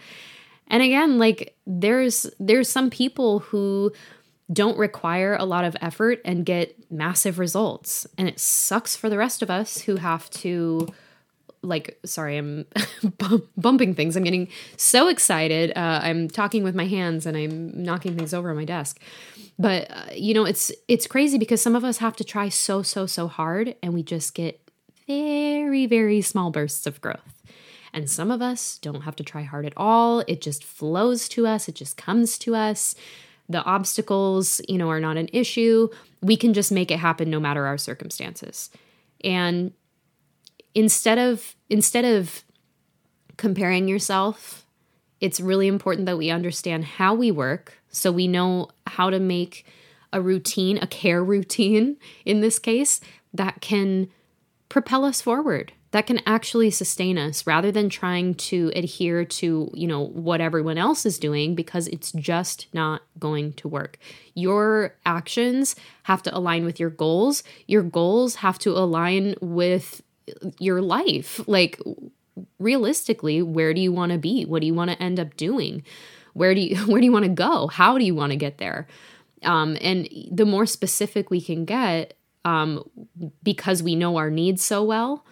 And 0.66 0.82
again, 0.82 1.18
like 1.18 1.56
there's 1.66 2.26
there's 2.40 2.68
some 2.68 2.90
people 2.90 3.40
who 3.40 3.92
don't 4.50 4.78
require 4.78 5.36
a 5.36 5.44
lot 5.44 5.64
of 5.64 5.76
effort 5.82 6.20
and 6.24 6.46
get 6.46 6.74
massive 6.90 7.38
results. 7.38 8.06
And 8.16 8.26
it 8.26 8.40
sucks 8.40 8.96
for 8.96 9.10
the 9.10 9.18
rest 9.18 9.42
of 9.42 9.50
us 9.50 9.82
who 9.82 9.96
have 9.96 10.30
to 10.30 10.88
like 11.62 11.98
sorry 12.04 12.36
i'm 12.36 12.66
bumping 13.56 13.94
things. 13.94 14.16
I'm 14.16 14.24
getting 14.24 14.48
so 14.76 15.08
excited. 15.08 15.72
Uh, 15.76 16.00
i'm 16.02 16.28
talking 16.28 16.62
with 16.62 16.74
my 16.74 16.86
hands 16.86 17.26
and 17.26 17.36
i'm 17.36 17.82
knocking 17.82 18.16
things 18.16 18.32
over 18.34 18.50
on 18.50 18.56
my 18.56 18.64
desk. 18.64 19.00
But 19.58 19.90
uh, 19.90 20.12
you 20.14 20.34
know 20.34 20.44
it's 20.44 20.70
it's 20.86 21.06
crazy 21.06 21.38
because 21.38 21.60
some 21.60 21.74
of 21.74 21.84
us 21.84 21.98
have 21.98 22.16
to 22.16 22.24
try 22.24 22.48
so 22.48 22.82
so 22.82 23.06
so 23.06 23.28
hard 23.28 23.74
and 23.82 23.94
we 23.94 24.02
just 24.02 24.34
get 24.34 24.60
very 25.06 25.86
very 25.86 26.20
small 26.20 26.50
bursts 26.50 26.86
of 26.86 27.00
growth. 27.00 27.42
And 27.92 28.08
some 28.08 28.30
of 28.30 28.42
us 28.42 28.78
don't 28.78 29.02
have 29.02 29.16
to 29.16 29.24
try 29.24 29.42
hard 29.42 29.66
at 29.66 29.72
all. 29.76 30.20
It 30.28 30.40
just 30.40 30.62
flows 30.62 31.28
to 31.30 31.46
us. 31.46 31.68
It 31.68 31.74
just 31.74 31.96
comes 31.96 32.38
to 32.38 32.54
us. 32.54 32.94
The 33.48 33.62
obstacles, 33.62 34.60
you 34.68 34.76
know, 34.76 34.90
are 34.90 35.00
not 35.00 35.16
an 35.16 35.28
issue. 35.32 35.88
We 36.20 36.36
can 36.36 36.52
just 36.52 36.70
make 36.70 36.90
it 36.90 36.98
happen 36.98 37.30
no 37.30 37.40
matter 37.40 37.66
our 37.66 37.78
circumstances. 37.78 38.70
And 39.24 39.72
instead 40.74 41.18
of 41.18 41.54
instead 41.68 42.04
of 42.04 42.44
comparing 43.36 43.88
yourself, 43.88 44.66
it's 45.20 45.40
really 45.40 45.68
important 45.68 46.06
that 46.06 46.18
we 46.18 46.30
understand 46.30 46.84
how 46.84 47.14
we 47.14 47.30
work 47.30 47.74
so 47.90 48.12
we 48.12 48.28
know 48.28 48.68
how 48.86 49.10
to 49.10 49.18
make 49.18 49.64
a 50.12 50.20
routine, 50.20 50.78
a 50.78 50.86
care 50.86 51.22
routine 51.34 51.96
in 52.24 52.40
this 52.40 52.58
case, 52.58 53.00
that 53.32 53.60
can 53.60 54.08
propel 54.68 55.04
us 55.04 55.20
forward 55.20 55.72
that 55.90 56.06
can 56.06 56.20
actually 56.26 56.70
sustain 56.70 57.16
us 57.16 57.46
rather 57.46 57.72
than 57.72 57.88
trying 57.88 58.34
to 58.34 58.70
adhere 58.76 59.24
to, 59.24 59.70
you 59.72 59.86
know, 59.86 60.06
what 60.06 60.40
everyone 60.40 60.76
else 60.76 61.06
is 61.06 61.18
doing 61.18 61.54
because 61.54 61.88
it's 61.88 62.12
just 62.12 62.66
not 62.74 63.02
going 63.18 63.54
to 63.54 63.68
work. 63.68 63.98
Your 64.34 64.94
actions 65.06 65.74
have 66.02 66.22
to 66.24 66.36
align 66.36 66.64
with 66.64 66.78
your 66.78 66.90
goals. 66.90 67.42
Your 67.66 67.82
goals 67.82 68.36
have 68.36 68.58
to 68.60 68.72
align 68.72 69.34
with 69.40 70.02
your 70.58 70.80
life. 70.80 71.40
Like 71.46 71.80
realistically, 72.58 73.42
where 73.42 73.74
do 73.74 73.80
you 73.80 73.92
want 73.92 74.12
to 74.12 74.18
be? 74.18 74.44
What 74.44 74.60
do 74.60 74.66
you 74.66 74.74
want 74.74 74.90
to 74.90 75.02
end 75.02 75.18
up 75.18 75.36
doing? 75.36 75.82
Where 76.32 76.54
do 76.54 76.60
you 76.60 76.76
where 76.86 77.00
do 77.00 77.04
you 77.04 77.12
want 77.12 77.24
to 77.24 77.30
go? 77.30 77.66
How 77.68 77.98
do 77.98 78.04
you 78.04 78.14
want 78.14 78.32
to 78.32 78.36
get 78.36 78.58
there? 78.58 78.86
Um, 79.42 79.76
and 79.80 80.08
the 80.30 80.46
more 80.46 80.66
specific 80.66 81.30
we 81.30 81.40
can 81.40 81.64
get, 81.64 82.14
um, 82.44 82.82
because 83.42 83.82
we 83.82 83.94
know 83.94 84.16
our 84.16 84.30
needs 84.30 84.64
so 84.64 84.82
well, 84.82 85.24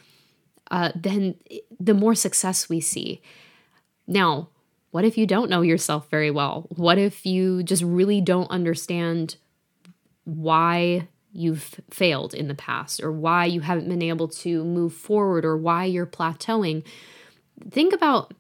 uh, 0.70 0.92
then 0.94 1.34
the 1.80 1.94
more 1.94 2.14
success 2.14 2.68
we 2.68 2.80
see. 2.80 3.20
Now, 4.06 4.50
what 4.92 5.04
if 5.04 5.18
you 5.18 5.26
don't 5.26 5.50
know 5.50 5.62
yourself 5.62 6.08
very 6.08 6.30
well? 6.30 6.66
What 6.70 6.98
if 6.98 7.26
you 7.26 7.62
just 7.62 7.82
really 7.82 8.20
don't 8.20 8.50
understand 8.50 9.36
why 10.24 11.08
you've 11.36 11.80
failed 11.90 12.34
in 12.34 12.48
the 12.48 12.54
past 12.54 13.02
or 13.02 13.12
why 13.12 13.44
you 13.44 13.60
haven't 13.60 13.88
been 13.88 14.02
able 14.02 14.28
to 14.28 14.64
move 14.64 14.92
forward 14.92 15.44
or 15.44 15.56
why 15.56 15.84
you're 15.84 16.06
plateauing? 16.06 16.84
Think 17.70 17.92
about 17.92 18.34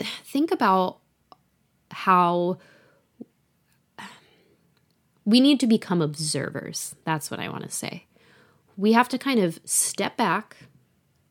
think 0.00 0.50
about 0.50 0.98
how 1.90 2.58
we 5.24 5.40
need 5.40 5.60
to 5.60 5.66
become 5.66 6.02
observers. 6.02 6.94
That's 7.04 7.30
what 7.30 7.40
I 7.40 7.48
want 7.48 7.64
to 7.64 7.70
say. 7.70 8.06
We 8.76 8.92
have 8.92 9.08
to 9.10 9.18
kind 9.18 9.40
of 9.40 9.60
step 9.64 10.16
back 10.16 10.56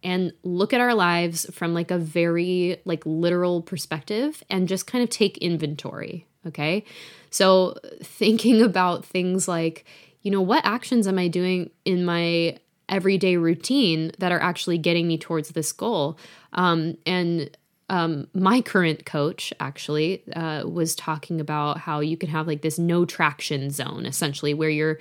and 0.04 0.34
look 0.44 0.74
at 0.74 0.82
our 0.82 0.94
lives 0.94 1.46
from 1.52 1.74
like 1.74 1.92
a 1.92 1.98
very 1.98 2.78
like 2.86 3.04
literal 3.06 3.62
perspective 3.62 4.44
and 4.50 4.68
just 4.68 4.86
kind 4.86 5.04
of 5.04 5.10
take 5.10 5.38
inventory 5.38 6.28
okay 6.46 6.84
so 7.30 7.76
thinking 8.04 8.62
about 8.62 9.06
things 9.06 9.48
like 9.48 9.86
you 10.24 10.32
know 10.32 10.42
what 10.42 10.66
actions 10.66 11.08
am 11.08 11.20
i 11.20 11.28
doing 11.28 11.70
in 11.86 12.04
my 12.04 12.58
everyday 12.90 13.38
routine 13.38 14.12
that 14.20 14.32
are 14.32 14.42
actually 14.42 14.78
getting 14.78 15.08
me 15.08 15.18
towards 15.18 15.50
this 15.50 15.72
goal 15.72 16.18
um, 16.54 16.98
and 17.06 17.56
um, 17.90 18.28
my 18.34 18.62
current 18.62 19.06
coach 19.06 19.54
actually 19.60 20.24
uh, 20.34 20.66
was 20.68 20.96
talking 20.96 21.40
about 21.40 21.78
how 21.78 22.00
you 22.00 22.18
can 22.18 22.30
have 22.30 22.48
like 22.48 22.62
this 22.62 22.80
no 22.80 23.06
traction 23.06 23.70
zone 23.70 24.06
essentially 24.06 24.54
where 24.54 24.70
you're 24.70 25.00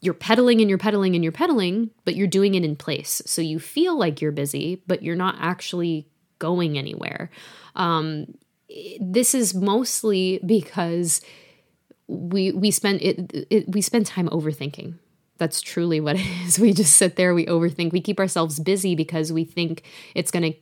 you're 0.00 0.14
pedaling 0.14 0.60
and 0.60 0.68
you're 0.68 0.78
pedaling 0.78 1.14
and 1.14 1.22
you're 1.22 1.32
pedaling, 1.32 1.90
but 2.04 2.16
you're 2.16 2.26
doing 2.26 2.54
it 2.54 2.64
in 2.64 2.74
place. 2.74 3.20
So 3.26 3.42
you 3.42 3.58
feel 3.58 3.98
like 3.98 4.20
you're 4.20 4.32
busy, 4.32 4.82
but 4.86 5.02
you're 5.02 5.16
not 5.16 5.36
actually 5.38 6.08
going 6.38 6.78
anywhere. 6.78 7.30
Um, 7.76 8.34
this 9.00 9.34
is 9.34 9.54
mostly 9.54 10.40
because 10.44 11.20
we 12.10 12.50
we 12.50 12.70
spend 12.70 13.00
it, 13.02 13.46
it 13.50 13.68
we 13.68 13.80
spend 13.80 14.04
time 14.04 14.28
overthinking. 14.28 14.94
That's 15.38 15.60
truly 15.62 16.00
what 16.00 16.16
it 16.16 16.26
is. 16.44 16.58
We 16.58 16.72
just 16.72 16.96
sit 16.96 17.16
there, 17.16 17.34
we 17.34 17.46
overthink, 17.46 17.92
we 17.92 18.00
keep 18.00 18.18
ourselves 18.18 18.60
busy 18.60 18.94
because 18.94 19.32
we 19.32 19.44
think 19.44 19.84
it's 20.14 20.30
going 20.30 20.52
to 20.52 20.58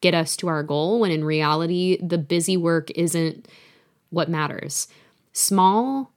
get 0.00 0.14
us 0.14 0.36
to 0.36 0.48
our 0.48 0.62
goal 0.62 1.00
when 1.00 1.10
in 1.10 1.24
reality 1.24 1.98
the 2.04 2.18
busy 2.18 2.56
work 2.56 2.90
isn't 2.90 3.48
what 4.10 4.28
matters. 4.28 4.88
Small 5.32 6.12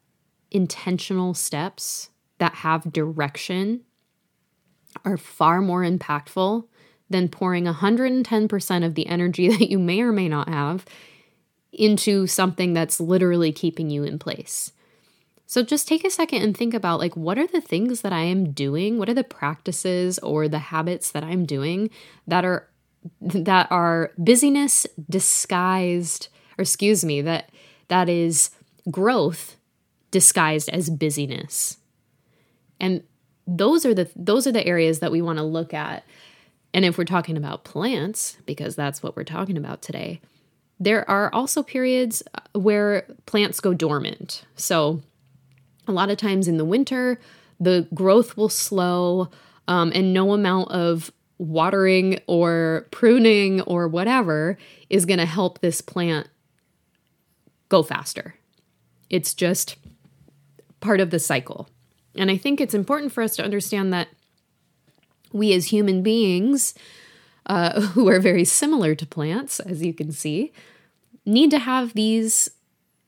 intentional 0.49 1.33
steps 1.33 2.09
that 2.39 2.55
have 2.55 2.91
direction 2.91 3.81
are 5.05 5.17
far 5.17 5.61
more 5.61 5.83
impactful 5.83 6.65
than 7.09 7.29
pouring 7.29 7.65
110% 7.65 8.85
of 8.85 8.95
the 8.95 9.07
energy 9.07 9.47
that 9.57 9.69
you 9.69 9.79
may 9.79 10.01
or 10.01 10.11
may 10.11 10.27
not 10.27 10.49
have 10.49 10.85
into 11.71 12.27
something 12.27 12.73
that's 12.73 12.99
literally 12.99 13.51
keeping 13.51 13.89
you 13.89 14.03
in 14.03 14.19
place. 14.19 14.71
So 15.45 15.63
just 15.63 15.87
take 15.87 16.05
a 16.05 16.09
second 16.09 16.43
and 16.43 16.55
think 16.55 16.73
about 16.73 16.99
like 16.99 17.15
what 17.17 17.37
are 17.37 17.47
the 17.47 17.61
things 17.61 18.01
that 18.01 18.13
I 18.13 18.21
am 18.21 18.51
doing? 18.51 18.97
What 18.97 19.09
are 19.09 19.13
the 19.13 19.23
practices 19.23 20.17
or 20.19 20.47
the 20.47 20.59
habits 20.59 21.11
that 21.11 21.23
I'm 21.23 21.45
doing 21.45 21.89
that 22.25 22.45
are 22.45 22.69
that 23.19 23.69
are 23.71 24.11
busyness 24.17 24.87
disguised 25.09 26.29
or 26.57 26.61
excuse 26.61 27.03
me, 27.03 27.21
that 27.21 27.49
that 27.87 28.07
is 28.07 28.51
growth 28.89 29.57
disguised 30.11 30.69
as 30.69 30.89
busyness. 30.89 31.77
And 32.79 33.03
those 33.47 33.85
are 33.85 33.93
the 33.93 34.09
those 34.15 34.47
are 34.47 34.51
the 34.51 34.65
areas 34.65 34.99
that 34.99 35.11
we 35.11 35.21
want 35.21 35.39
to 35.39 35.43
look 35.43 35.73
at. 35.73 36.03
And 36.73 36.85
if 36.85 36.97
we're 36.97 37.03
talking 37.03 37.35
about 37.35 37.65
plants, 37.65 38.37
because 38.45 38.75
that's 38.75 39.03
what 39.03 39.17
we're 39.17 39.23
talking 39.23 39.57
about 39.57 39.81
today, 39.81 40.21
there 40.81 41.07
are 41.07 41.31
also 41.31 41.61
periods 41.61 42.23
uh, 42.33 42.59
where 42.59 43.05
plants 43.27 43.59
go 43.59 43.71
dormant. 43.71 44.43
So 44.55 45.03
a 45.87 45.91
lot 45.91 46.09
of 46.09 46.17
times 46.17 46.47
in 46.47 46.57
the 46.57 46.65
winter, 46.65 47.19
the 47.59 47.87
growth 47.93 48.35
will 48.35 48.49
slow, 48.49 49.29
um, 49.67 49.91
and 49.93 50.11
no 50.11 50.33
amount 50.33 50.71
of 50.71 51.11
watering 51.37 52.19
or 52.25 52.87
pruning 52.89 53.61
or 53.61 53.87
whatever 53.87 54.57
is 54.89 55.05
going 55.05 55.19
to 55.19 55.25
help 55.25 55.59
this 55.59 55.81
plant 55.81 56.27
go 57.69 57.83
faster. 57.83 58.33
It's 59.11 59.35
just 59.35 59.75
part 60.79 60.99
of 60.99 61.11
the 61.11 61.19
cycle. 61.19 61.69
And 62.15 62.31
I 62.31 62.37
think 62.37 62.59
it's 62.59 62.73
important 62.73 63.11
for 63.11 63.21
us 63.21 63.35
to 63.35 63.43
understand 63.43 63.93
that 63.93 64.07
we 65.31 65.53
as 65.53 65.67
human 65.67 66.01
beings, 66.01 66.73
uh, 67.45 67.81
who 67.93 68.09
are 68.09 68.19
very 68.19 68.45
similar 68.45 68.95
to 68.95 69.05
plants, 69.05 69.59
as 69.59 69.83
you 69.83 69.93
can 69.93 70.11
see, 70.11 70.51
need 71.25 71.51
to 71.51 71.59
have 71.59 71.93
these 71.93 72.49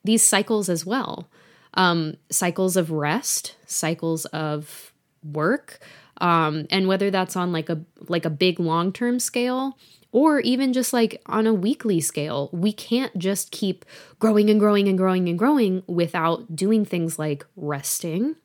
these 0.04 0.24
cycles 0.24 0.70
as 0.70 0.86
well. 0.86 1.30
Um, 1.76 2.18
cycles 2.30 2.78
of 2.78 2.92
rest, 2.92 3.56
cycles 3.66 4.26
of 4.26 4.94
work, 5.24 5.80
um, 6.22 6.68
and 6.70 6.88
whether 6.88 7.10
that's 7.10 7.36
on 7.36 7.52
like 7.52 7.70
a 7.70 7.82
like 8.08 8.26
a 8.26 8.30
big 8.30 8.60
long 8.60 8.92
term 8.92 9.20
scale 9.20 9.78
or 10.14 10.40
even 10.42 10.72
just 10.74 10.94
like 10.94 11.22
on 11.26 11.48
a 11.48 11.54
weekly 11.54 12.00
scale, 12.00 12.50
we 12.54 12.72
can't 12.72 13.18
just 13.18 13.52
keep 13.52 13.84
growing 14.20 14.50
and 14.50 14.60
growing 14.60 14.88
and 14.88 14.98
growing 14.98 15.28
and 15.28 15.40
growing 15.40 15.82
without 15.88 16.56
doing 16.56 16.86
things 16.86 17.18
like 17.18 17.46
resting, 17.56 18.36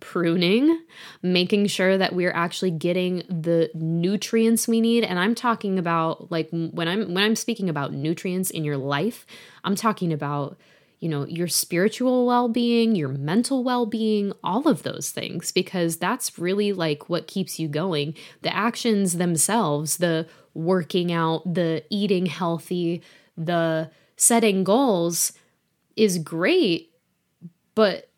pruning, 0.00 0.80
making 1.22 1.66
sure 1.66 1.98
that 1.98 2.14
we're 2.14 2.32
actually 2.32 2.70
getting 2.70 3.18
the 3.28 3.70
nutrients 3.74 4.68
we 4.68 4.80
need 4.80 5.04
and 5.04 5.18
I'm 5.18 5.34
talking 5.34 5.78
about 5.78 6.30
like 6.30 6.48
when 6.50 6.88
I'm 6.88 7.14
when 7.14 7.24
I'm 7.24 7.36
speaking 7.36 7.68
about 7.68 7.92
nutrients 7.92 8.50
in 8.50 8.64
your 8.64 8.76
life, 8.76 9.26
I'm 9.64 9.74
talking 9.74 10.12
about 10.12 10.58
you 11.00 11.08
know, 11.08 11.24
your 11.26 11.46
spiritual 11.46 12.26
well-being, 12.26 12.96
your 12.96 13.08
mental 13.08 13.62
well-being, 13.62 14.32
all 14.42 14.66
of 14.66 14.82
those 14.82 15.10
things 15.10 15.52
because 15.52 15.96
that's 15.96 16.38
really 16.38 16.72
like 16.72 17.08
what 17.08 17.28
keeps 17.28 17.58
you 17.58 17.68
going. 17.68 18.14
The 18.42 18.54
actions 18.54 19.16
themselves, 19.16 19.98
the 19.98 20.26
working 20.54 21.12
out, 21.12 21.54
the 21.54 21.84
eating 21.88 22.26
healthy, 22.26 23.02
the 23.36 23.90
setting 24.16 24.64
goals 24.64 25.32
is 25.94 26.18
great, 26.18 26.90
but 27.76 28.10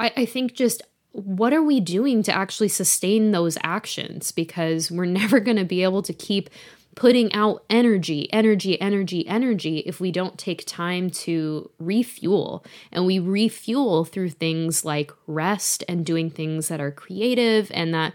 I, 0.00 0.12
I 0.16 0.26
think 0.26 0.54
just 0.54 0.82
what 1.14 1.52
are 1.52 1.62
we 1.62 1.78
doing 1.78 2.24
to 2.24 2.34
actually 2.34 2.68
sustain 2.68 3.30
those 3.30 3.56
actions? 3.62 4.32
Because 4.32 4.90
we're 4.90 5.04
never 5.22 5.38
going 5.38 5.56
to 5.56 5.64
be 5.64 5.82
able 5.84 6.02
to 6.02 6.12
keep 6.12 6.50
putting 6.96 7.32
out 7.32 7.64
energy, 7.70 8.32
energy, 8.32 8.80
energy, 8.80 9.26
energy 9.26 9.78
if 9.78 10.00
we 10.00 10.10
don't 10.10 10.38
take 10.38 10.64
time 10.66 11.10
to 11.10 11.70
refuel. 11.78 12.64
And 12.90 13.06
we 13.06 13.18
refuel 13.18 14.04
through 14.04 14.30
things 14.30 14.84
like 14.84 15.12
rest 15.26 15.84
and 15.88 16.04
doing 16.04 16.30
things 16.30 16.68
that 16.68 16.80
are 16.80 16.90
creative 16.90 17.70
and 17.74 17.94
that 17.94 18.12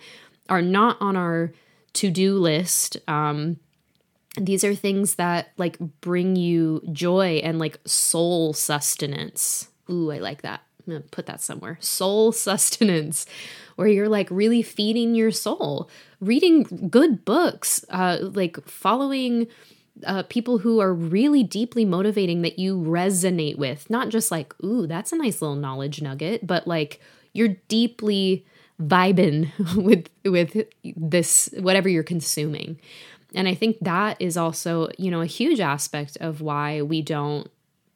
are 0.49 0.61
not 0.61 0.97
on 0.99 1.15
our 1.15 1.53
to 1.93 2.11
do 2.11 2.37
list. 2.37 2.97
Um, 3.07 3.59
these 4.37 4.63
are 4.63 4.75
things 4.75 5.15
that 5.15 5.51
like 5.57 5.77
bring 6.01 6.35
you 6.35 6.81
joy 6.91 7.41
and 7.43 7.59
like 7.59 7.79
soul 7.85 8.53
sustenance. 8.53 9.69
Ooh, 9.89 10.11
I 10.11 10.19
like 10.19 10.41
that. 10.43 10.61
I'm 10.91 10.97
gonna 10.97 11.09
put 11.11 11.25
that 11.27 11.41
somewhere. 11.41 11.77
Soul 11.79 12.31
sustenance, 12.33 13.25
where 13.75 13.87
you're 13.87 14.09
like 14.09 14.27
really 14.31 14.61
feeding 14.61 15.15
your 15.15 15.31
soul, 15.31 15.89
reading 16.19 16.89
good 16.89 17.23
books, 17.25 17.85
uh, 17.89 18.17
like 18.21 18.65
following 18.67 19.47
uh, 20.05 20.23
people 20.23 20.59
who 20.59 20.79
are 20.79 20.93
really 20.93 21.43
deeply 21.43 21.85
motivating 21.85 22.41
that 22.41 22.59
you 22.59 22.77
resonate 22.77 23.57
with. 23.57 23.89
Not 23.89 24.09
just 24.09 24.31
like, 24.31 24.53
ooh, 24.63 24.87
that's 24.87 25.11
a 25.11 25.17
nice 25.17 25.41
little 25.41 25.55
knowledge 25.55 26.01
nugget, 26.01 26.45
but 26.45 26.67
like 26.67 26.99
you're 27.33 27.55
deeply 27.67 28.45
vibing 28.81 29.51
with 29.75 30.09
with 30.23 30.65
this 30.95 31.49
whatever 31.57 31.89
you're 31.89 32.03
consuming. 32.03 32.79
And 33.35 33.47
I 33.47 33.53
think 33.53 33.77
that 33.81 34.19
is 34.19 34.37
also, 34.37 34.89
you 34.97 35.11
know, 35.11 35.21
a 35.21 35.27
huge 35.27 35.59
aspect 35.59 36.17
of 36.19 36.41
why 36.41 36.81
we 36.81 37.01
don't 37.01 37.49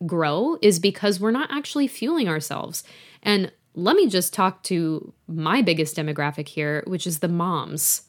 grow 0.06 0.58
is 0.62 0.80
because 0.80 1.20
we're 1.20 1.32
not 1.32 1.52
actually 1.52 1.88
fueling 1.88 2.28
ourselves. 2.28 2.84
And 3.22 3.52
let 3.76 3.96
me 3.96 4.08
just 4.08 4.34
talk 4.34 4.64
to 4.64 5.14
my 5.28 5.62
biggest 5.62 5.96
demographic 5.96 6.48
here, 6.48 6.84
which 6.86 7.08
is 7.08 7.20
the 7.20 7.28
moms. 7.28 8.04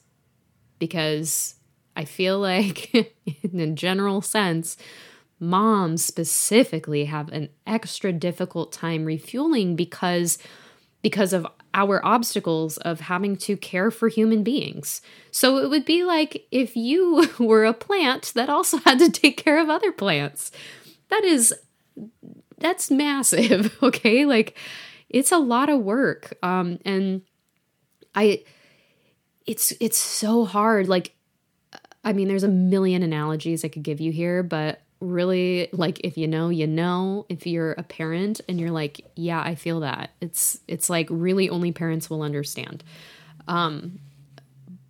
Because 0.77 1.55
I 1.95 2.05
feel 2.05 2.39
like, 2.39 2.93
in 3.43 3.59
a 3.59 3.71
general 3.71 4.21
sense, 4.21 4.77
moms 5.39 6.03
specifically 6.05 7.05
have 7.05 7.29
an 7.29 7.49
extra 7.65 8.11
difficult 8.11 8.71
time 8.71 9.05
refueling 9.05 9.75
because 9.75 10.37
because 11.01 11.33
of 11.33 11.45
our 11.75 12.03
obstacles 12.03 12.77
of 12.77 12.99
having 13.01 13.35
to 13.35 13.55
care 13.55 13.91
for 13.91 14.07
human 14.07 14.41
beings. 14.41 15.01
So 15.29 15.59
it 15.59 15.69
would 15.69 15.85
be 15.85 16.03
like 16.03 16.47
if 16.49 16.75
you 16.75 17.29
were 17.39 17.63
a 17.63 17.73
plant 17.73 18.31
that 18.33 18.49
also 18.49 18.77
had 18.77 18.97
to 18.99 19.11
take 19.11 19.37
care 19.37 19.61
of 19.61 19.69
other 19.69 19.91
plants. 19.91 20.51
That 21.09 21.23
is 21.23 21.53
that's 22.57 22.91
massive, 22.91 23.75
okay? 23.83 24.25
Like 24.25 24.57
it's 25.09 25.31
a 25.31 25.37
lot 25.37 25.69
of 25.69 25.81
work. 25.81 26.37
Um 26.43 26.79
and 26.85 27.21
I 28.13 28.43
it's 29.45 29.73
it's 29.79 29.97
so 29.97 30.45
hard 30.45 30.87
like 30.87 31.15
I 32.03 32.13
mean 32.13 32.27
there's 32.27 32.43
a 32.43 32.49
million 32.49 33.03
analogies 33.03 33.65
I 33.65 33.67
could 33.67 33.83
give 33.83 33.99
you 33.99 34.11
here, 34.11 34.43
but 34.43 34.81
really 34.99 35.69
like 35.71 35.99
if 36.03 36.17
you 36.17 36.27
know 36.27 36.49
you 36.49 36.65
know 36.65 37.25
if 37.29 37.45
you're 37.45 37.73
a 37.73 37.83
parent 37.83 38.41
and 38.47 38.59
you're 38.59 38.71
like 38.71 39.05
yeah 39.15 39.41
i 39.41 39.53
feel 39.53 39.81
that 39.81 40.11
it's 40.21 40.59
it's 40.67 40.89
like 40.89 41.07
really 41.09 41.49
only 41.49 41.71
parents 41.71 42.09
will 42.09 42.21
understand 42.21 42.83
um 43.47 43.99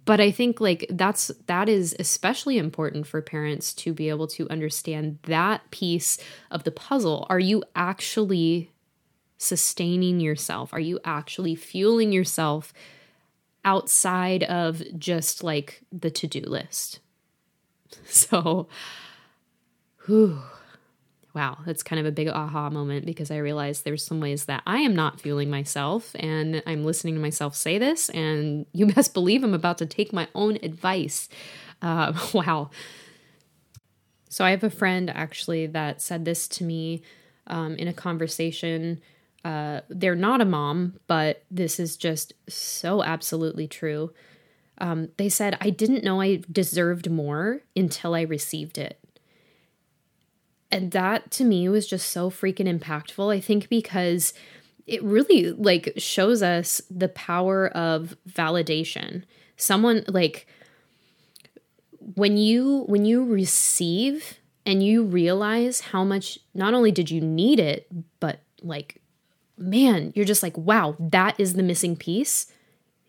but 0.05 0.21
i 0.21 0.31
think 0.31 0.61
like 0.61 0.85
that's 0.91 1.27
that 1.47 1.67
is 1.67 1.95
especially 1.99 2.57
important 2.57 3.05
for 3.05 3.21
parents 3.21 3.73
to 3.73 3.93
be 3.93 4.09
able 4.09 4.27
to 4.27 4.47
understand 4.49 5.19
that 5.23 5.69
piece 5.71 6.17
of 6.51 6.63
the 6.63 6.71
puzzle. 6.71 7.25
Are 7.29 7.39
you 7.39 7.63
actually 7.75 8.71
sustaining 9.37 10.19
yourself? 10.19 10.73
Are 10.73 10.79
you 10.79 10.99
actually 11.03 11.55
fueling 11.55 12.11
yourself 12.11 12.73
outside 13.63 14.43
of 14.43 14.81
just 14.97 15.43
like 15.43 15.81
the 15.91 16.09
to-do 16.11 16.41
list? 16.41 16.99
So 18.05 18.67
whew, 20.05 20.41
wow, 21.35 21.57
that's 21.65 21.83
kind 21.83 21.99
of 21.99 22.05
a 22.05 22.11
big 22.11 22.29
aha 22.29 22.69
moment 22.69 23.05
because 23.05 23.29
I 23.29 23.37
realized 23.37 23.83
there's 23.83 24.03
some 24.03 24.21
ways 24.21 24.45
that 24.45 24.63
I 24.65 24.79
am 24.79 24.95
not 24.95 25.19
fueling 25.19 25.49
myself 25.49 26.15
and 26.17 26.63
I'm 26.65 26.85
listening 26.85 27.15
to 27.15 27.19
myself 27.19 27.55
say 27.55 27.77
this, 27.77 28.09
and 28.09 28.65
you 28.73 28.87
best 28.87 29.13
believe 29.13 29.43
I'm 29.43 29.53
about 29.53 29.77
to 29.79 29.85
take 29.85 30.13
my 30.13 30.27
own 30.33 30.57
advice. 30.63 31.27
Uh, 31.81 32.13
wow. 32.33 32.69
So 34.29 34.43
I 34.43 34.51
have 34.51 34.63
a 34.63 34.69
friend 34.69 35.09
actually 35.09 35.67
that 35.67 36.01
said 36.01 36.25
this 36.25 36.47
to 36.49 36.63
me 36.63 37.01
um, 37.47 37.75
in 37.75 37.87
a 37.87 37.93
conversation. 37.93 39.01
Uh, 39.43 39.81
they're 39.89 40.15
not 40.15 40.41
a 40.41 40.45
mom, 40.45 40.99
but 41.07 41.43
this 41.51 41.79
is 41.79 41.97
just 41.97 42.33
so 42.49 43.03
absolutely 43.03 43.67
true. 43.67 44.11
Um, 44.77 45.09
they 45.17 45.29
said, 45.29 45.57
I 45.61 45.69
didn't 45.69 46.03
know 46.03 46.19
I 46.19 46.41
deserved 46.51 47.09
more 47.09 47.61
until 47.75 48.15
I 48.15 48.21
received 48.21 48.77
it. 48.77 48.99
And 50.75 50.91
that 50.91 51.31
to 51.31 51.45
me 51.45 51.69
was 51.69 51.87
just 51.87 52.09
so 52.09 52.29
freaking 52.29 52.67
impactful. 52.67 53.33
I 53.33 53.39
think 53.39 53.69
because 53.69 54.33
it 54.85 55.01
really 55.01 55.51
like 55.53 55.93
shows 55.95 56.43
us 56.43 56.81
the 56.91 57.07
power 57.07 57.69
of 57.69 58.17
validation. 58.29 59.23
Someone 59.55 60.03
like 60.09 60.47
when 62.15 62.35
you 62.35 62.83
when 62.87 63.05
you 63.05 63.23
receive 63.23 64.37
and 64.65 64.83
you 64.83 65.05
realize 65.05 65.79
how 65.79 66.03
much 66.03 66.39
not 66.53 66.73
only 66.73 66.91
did 66.91 67.09
you 67.09 67.21
need 67.21 67.57
it, 67.57 67.87
but 68.19 68.41
like 68.61 69.01
man, 69.57 70.11
you're 70.13 70.25
just 70.25 70.43
like, 70.43 70.57
wow, 70.57 70.97
that 70.99 71.39
is 71.39 71.53
the 71.53 71.63
missing 71.63 71.95
piece. 71.95 72.51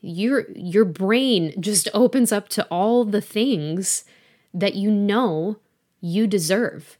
Your 0.03 0.47
your 0.55 0.85
brain 0.85 1.61
just 1.61 1.89
opens 1.93 2.31
up 2.31 2.49
to 2.51 2.65
all 2.67 3.05
the 3.05 3.21
things 3.21 4.05
that 4.55 4.77
you 4.77 4.89
know 4.89 5.57
you 6.01 6.29
deserve. 6.29 6.97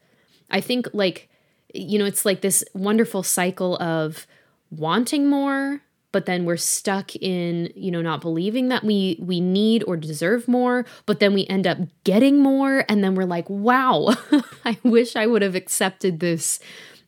I 0.51 0.61
think 0.61 0.89
like 0.93 1.29
you 1.75 1.99
know 1.99 2.05
it's 2.05 2.25
like 2.25 2.41
this 2.41 2.65
wonderful 2.75 3.23
cycle 3.23 3.77
of 3.83 4.27
wanting 4.71 5.29
more 5.29 5.83
but 6.13 6.25
then 6.25 6.45
we're 6.45 6.57
stuck 6.57 7.15
in 7.17 7.71
you 7.75 7.91
know 7.91 8.01
not 8.01 8.21
believing 8.21 8.69
that 8.69 8.85
we 8.85 9.19
we 9.21 9.41
need 9.41 9.85
or 9.87 9.97
deserve 9.97 10.49
more 10.49 10.87
but 11.05 11.21
then 11.21 11.35
we 11.35 11.47
end 11.47 11.67
up 11.67 11.79
getting 12.05 12.41
more 12.41 12.85
and 12.89 13.05
then 13.05 13.15
we're 13.15 13.25
like 13.25 13.49
wow 13.51 14.15
i 14.65 14.79
wish 14.83 15.15
i 15.17 15.27
would 15.27 15.43
have 15.43 15.55
accepted 15.55 16.21
this 16.21 16.59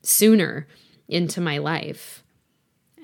sooner 0.03 0.67
into 1.09 1.41
my 1.41 1.59
life. 1.59 2.23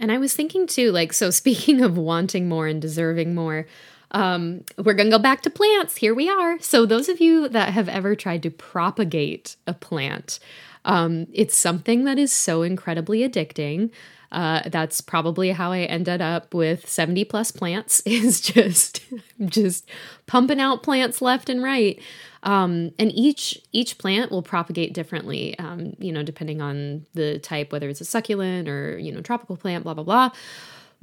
And 0.00 0.12
i 0.12 0.18
was 0.18 0.34
thinking 0.34 0.66
too 0.66 0.92
like 0.92 1.12
so 1.12 1.30
speaking 1.42 1.80
of 1.80 1.96
wanting 1.96 2.48
more 2.48 2.66
and 2.66 2.82
deserving 2.82 3.34
more 3.34 3.66
um, 4.14 4.64
we're 4.78 4.94
going 4.94 5.10
to 5.10 5.16
go 5.16 5.22
back 5.22 5.42
to 5.42 5.50
plants. 5.50 5.96
Here 5.96 6.14
we 6.14 6.30
are. 6.30 6.58
So, 6.60 6.86
those 6.86 7.08
of 7.08 7.20
you 7.20 7.48
that 7.48 7.72
have 7.72 7.88
ever 7.88 8.14
tried 8.14 8.44
to 8.44 8.50
propagate 8.50 9.56
a 9.66 9.74
plant, 9.74 10.38
um, 10.84 11.26
it's 11.32 11.56
something 11.56 12.04
that 12.04 12.18
is 12.18 12.32
so 12.32 12.62
incredibly 12.62 13.28
addicting. 13.28 13.90
Uh, 14.30 14.68
that's 14.68 15.00
probably 15.00 15.50
how 15.50 15.70
I 15.70 15.80
ended 15.80 16.20
up 16.20 16.54
with 16.54 16.88
70 16.88 17.24
plus 17.24 17.50
plants 17.50 18.00
is 18.06 18.40
just 18.40 19.00
just 19.46 19.88
pumping 20.26 20.60
out 20.60 20.82
plants 20.82 21.20
left 21.20 21.48
and 21.48 21.62
right. 21.62 22.00
Um, 22.44 22.92
and 22.98 23.10
each 23.12 23.60
each 23.72 23.98
plant 23.98 24.30
will 24.30 24.42
propagate 24.42 24.92
differently, 24.92 25.58
um, 25.58 25.94
you 25.98 26.12
know, 26.12 26.22
depending 26.22 26.60
on 26.60 27.06
the 27.14 27.38
type, 27.40 27.72
whether 27.72 27.88
it's 27.88 28.00
a 28.00 28.04
succulent 28.04 28.68
or 28.68 28.96
you 28.98 29.10
know 29.10 29.22
tropical 29.22 29.56
plant, 29.56 29.82
blah 29.82 29.94
blah 29.94 30.04
blah. 30.04 30.30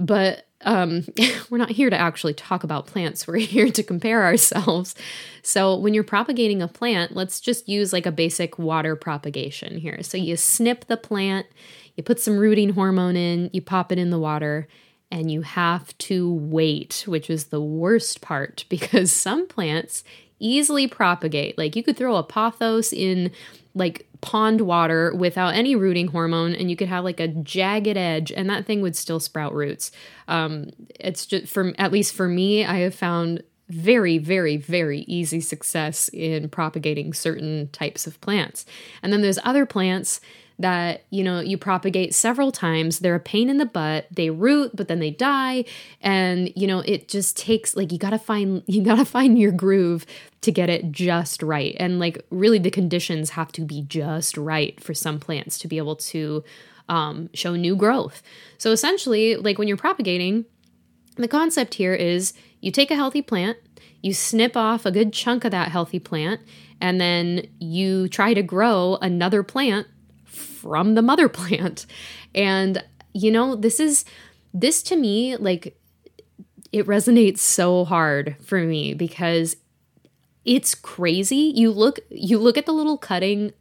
But 0.02 0.48
um, 0.62 1.06
we're 1.50 1.60
not 1.60 1.70
here 1.70 1.90
to 1.90 1.98
actually 1.98 2.34
talk 2.34 2.64
about 2.64 2.88
plants. 2.88 3.28
We're 3.28 3.38
here 3.38 3.70
to 3.72 3.84
compare 3.84 4.24
ourselves. 4.24 4.96
So, 5.44 5.76
when 5.78 5.94
you're 5.94 6.04
propagating 6.04 6.62
a 6.62 6.68
plant, 6.68 7.16
let's 7.16 7.40
just 7.40 7.70
use 7.70 7.94
like 7.94 8.06
a 8.06 8.12
basic 8.12 8.60
water 8.60 8.96
propagation 8.96 9.78
here. 9.78 10.02
So, 10.04 10.18
you 10.18 10.36
snip 10.36 10.86
the 10.86 10.98
plant, 10.98 11.48
you 11.96 12.04
put 12.04 12.20
some 12.20 12.38
rooting 12.38 12.74
hormone 12.74 13.16
in, 13.16 13.50
you 13.54 13.62
pop 13.62 13.92
it 13.92 14.00
in 14.00 14.10
the 14.10 14.20
water, 14.20 14.68
and 15.12 15.32
you 15.32 15.42
have 15.42 15.96
to 16.00 16.34
wait, 16.34 17.04
which 17.08 17.30
is 17.30 17.46
the 17.46 17.62
worst 17.62 18.22
part 18.22 18.66
because 18.70 19.12
some 19.12 19.48
plants 19.48 20.04
easily 20.40 20.88
propagate. 20.88 21.58
Like, 21.58 21.76
you 21.76 21.84
could 21.84 21.98
throw 21.98 22.16
a 22.16 22.24
pothos 22.24 22.92
in 22.92 23.32
like 23.76 24.08
pond 24.22 24.62
water 24.62 25.14
without 25.16 25.56
any 25.56 25.76
rooting 25.76 26.08
hormone 26.08 26.54
and 26.54 26.70
you 26.70 26.76
could 26.76 26.88
have 26.88 27.04
like 27.04 27.20
a 27.20 27.28
jagged 27.28 27.98
edge 27.98 28.32
and 28.32 28.50
that 28.50 28.66
thing 28.66 28.82
would 28.82 28.96
still 28.96 29.20
sprout 29.20 29.54
roots. 29.54 29.92
Um, 30.28 30.70
it's 31.00 31.26
just 31.26 31.52
for 31.52 31.74
at 31.78 31.92
least 31.92 32.14
for 32.14 32.28
me 32.28 32.64
i 32.64 32.76
have 32.78 32.96
found 32.96 33.44
very 33.70 34.18
very 34.18 34.58
very 34.58 35.02
easy 35.02 35.42
success 35.42 36.10
in 36.10 36.50
propagating 36.50 37.14
certain 37.14 37.70
types 37.70 38.06
of 38.06 38.20
plants. 38.22 38.66
And 39.02 39.12
then 39.12 39.22
there's 39.22 39.40
other 39.44 39.66
plants 39.66 40.22
that 40.62 41.04
you 41.10 41.24
know 41.24 41.40
you 41.40 41.58
propagate 41.58 42.14
several 42.14 42.52
times. 42.52 43.00
They're 43.00 43.16
a 43.16 43.20
pain 43.20 43.50
in 43.50 43.58
the 43.58 43.66
butt. 43.66 44.08
They 44.12 44.30
root 44.30 44.76
but 44.76 44.88
then 44.88 45.00
they 45.00 45.12
die. 45.12 45.66
And 46.02 46.52
you 46.56 46.68
know 46.68 46.80
it 46.80 47.08
just 47.08 47.38
takes 47.38 47.76
like 47.76 47.92
you 47.92 47.98
got 47.98 48.12
to 48.12 48.20
find 48.20 48.64
you 48.68 48.84
got 48.84 48.96
to 48.96 49.06
find 49.06 49.38
your 49.38 49.52
groove 49.52 50.06
to 50.42 50.52
get 50.52 50.70
it 50.70 50.92
just 50.92 51.44
right. 51.44 51.76
And 51.80 52.00
like 52.00 52.26
really 52.30 52.60
the 52.60 52.72
conditions 52.72 53.32
have 53.32 53.52
to 53.54 53.62
be 53.62 53.84
just 53.84 54.38
right 54.38 54.82
for 54.82 54.94
some 54.94 55.20
plants 55.20 55.58
to 55.60 55.68
be 55.68 55.78
able 55.78 55.96
to 55.98 56.44
um, 56.90 57.30
show 57.34 57.56
new 57.56 57.76
growth. 57.76 58.24
So 58.58 58.72
essentially 58.72 59.36
like 59.36 59.58
when 59.58 59.68
you're 59.68 59.78
propagating 59.78 60.46
the 61.18 61.28
concept 61.28 61.76
here 61.76 61.94
is 61.94 62.34
you 62.62 62.72
take 62.72 62.90
a 62.90 62.96
healthy 62.96 63.22
plant 63.22 63.58
you 64.02 64.14
snip 64.14 64.58
off 64.58 64.86
a 64.86 64.92
good 64.92 65.14
chunk 65.14 65.46
of 65.46 65.52
that 65.52 65.70
healthy 65.70 66.00
plant, 66.00 66.42
and 66.80 67.00
then 67.00 67.48
you 67.60 68.08
try 68.08 68.34
to 68.34 68.42
grow 68.42 68.98
another 69.02 69.44
plant 69.44 69.88
from 70.62 70.96
the 70.96 71.02
mother 71.02 71.28
plant. 71.40 71.86
And, 72.36 72.84
you 73.14 73.32
know, 73.32 73.56
this 73.56 73.80
is, 73.80 74.06
this 74.54 74.82
to 74.84 74.96
me, 74.96 75.36
like, 75.38 75.78
it 76.72 76.86
resonates 76.88 77.40
so 77.40 77.84
hard 77.84 78.36
for 78.46 78.60
me 78.60 78.94
because 78.94 79.58
it's 80.46 80.74
crazy. 80.74 81.52
You 81.56 81.72
look 81.72 82.00
you 82.10 82.40
look 82.40 82.58
at 82.58 82.66
the 82.66 82.72
little 82.72 82.98
cutting 82.98 83.52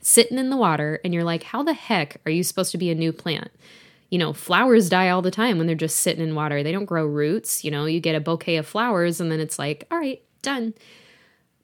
sitting 0.00 0.38
in 0.38 0.50
the 0.50 0.56
water 0.56 1.00
and 1.04 1.14
you're 1.14 1.24
like, 1.24 1.44
how 1.44 1.62
the 1.62 1.72
heck 1.74 2.20
are 2.26 2.30
you 2.30 2.42
supposed 2.42 2.72
to 2.72 2.78
be 2.78 2.90
a 2.90 2.94
new 2.94 3.12
plant? 3.12 3.50
You 4.10 4.18
know, 4.18 4.32
flowers 4.32 4.88
die 4.88 5.08
all 5.08 5.22
the 5.22 5.30
time 5.30 5.58
when 5.58 5.66
they're 5.66 5.76
just 5.76 5.98
sitting 5.98 6.22
in 6.22 6.34
water. 6.34 6.62
They 6.62 6.72
don't 6.72 6.84
grow 6.84 7.06
roots. 7.06 7.64
You 7.64 7.70
know, 7.70 7.86
you 7.86 8.00
get 8.00 8.14
a 8.14 8.20
bouquet 8.20 8.56
of 8.56 8.66
flowers 8.66 9.20
and 9.20 9.32
then 9.32 9.40
it's 9.40 9.58
like, 9.58 9.86
all 9.90 9.98
right, 9.98 10.22
done. 10.42 10.74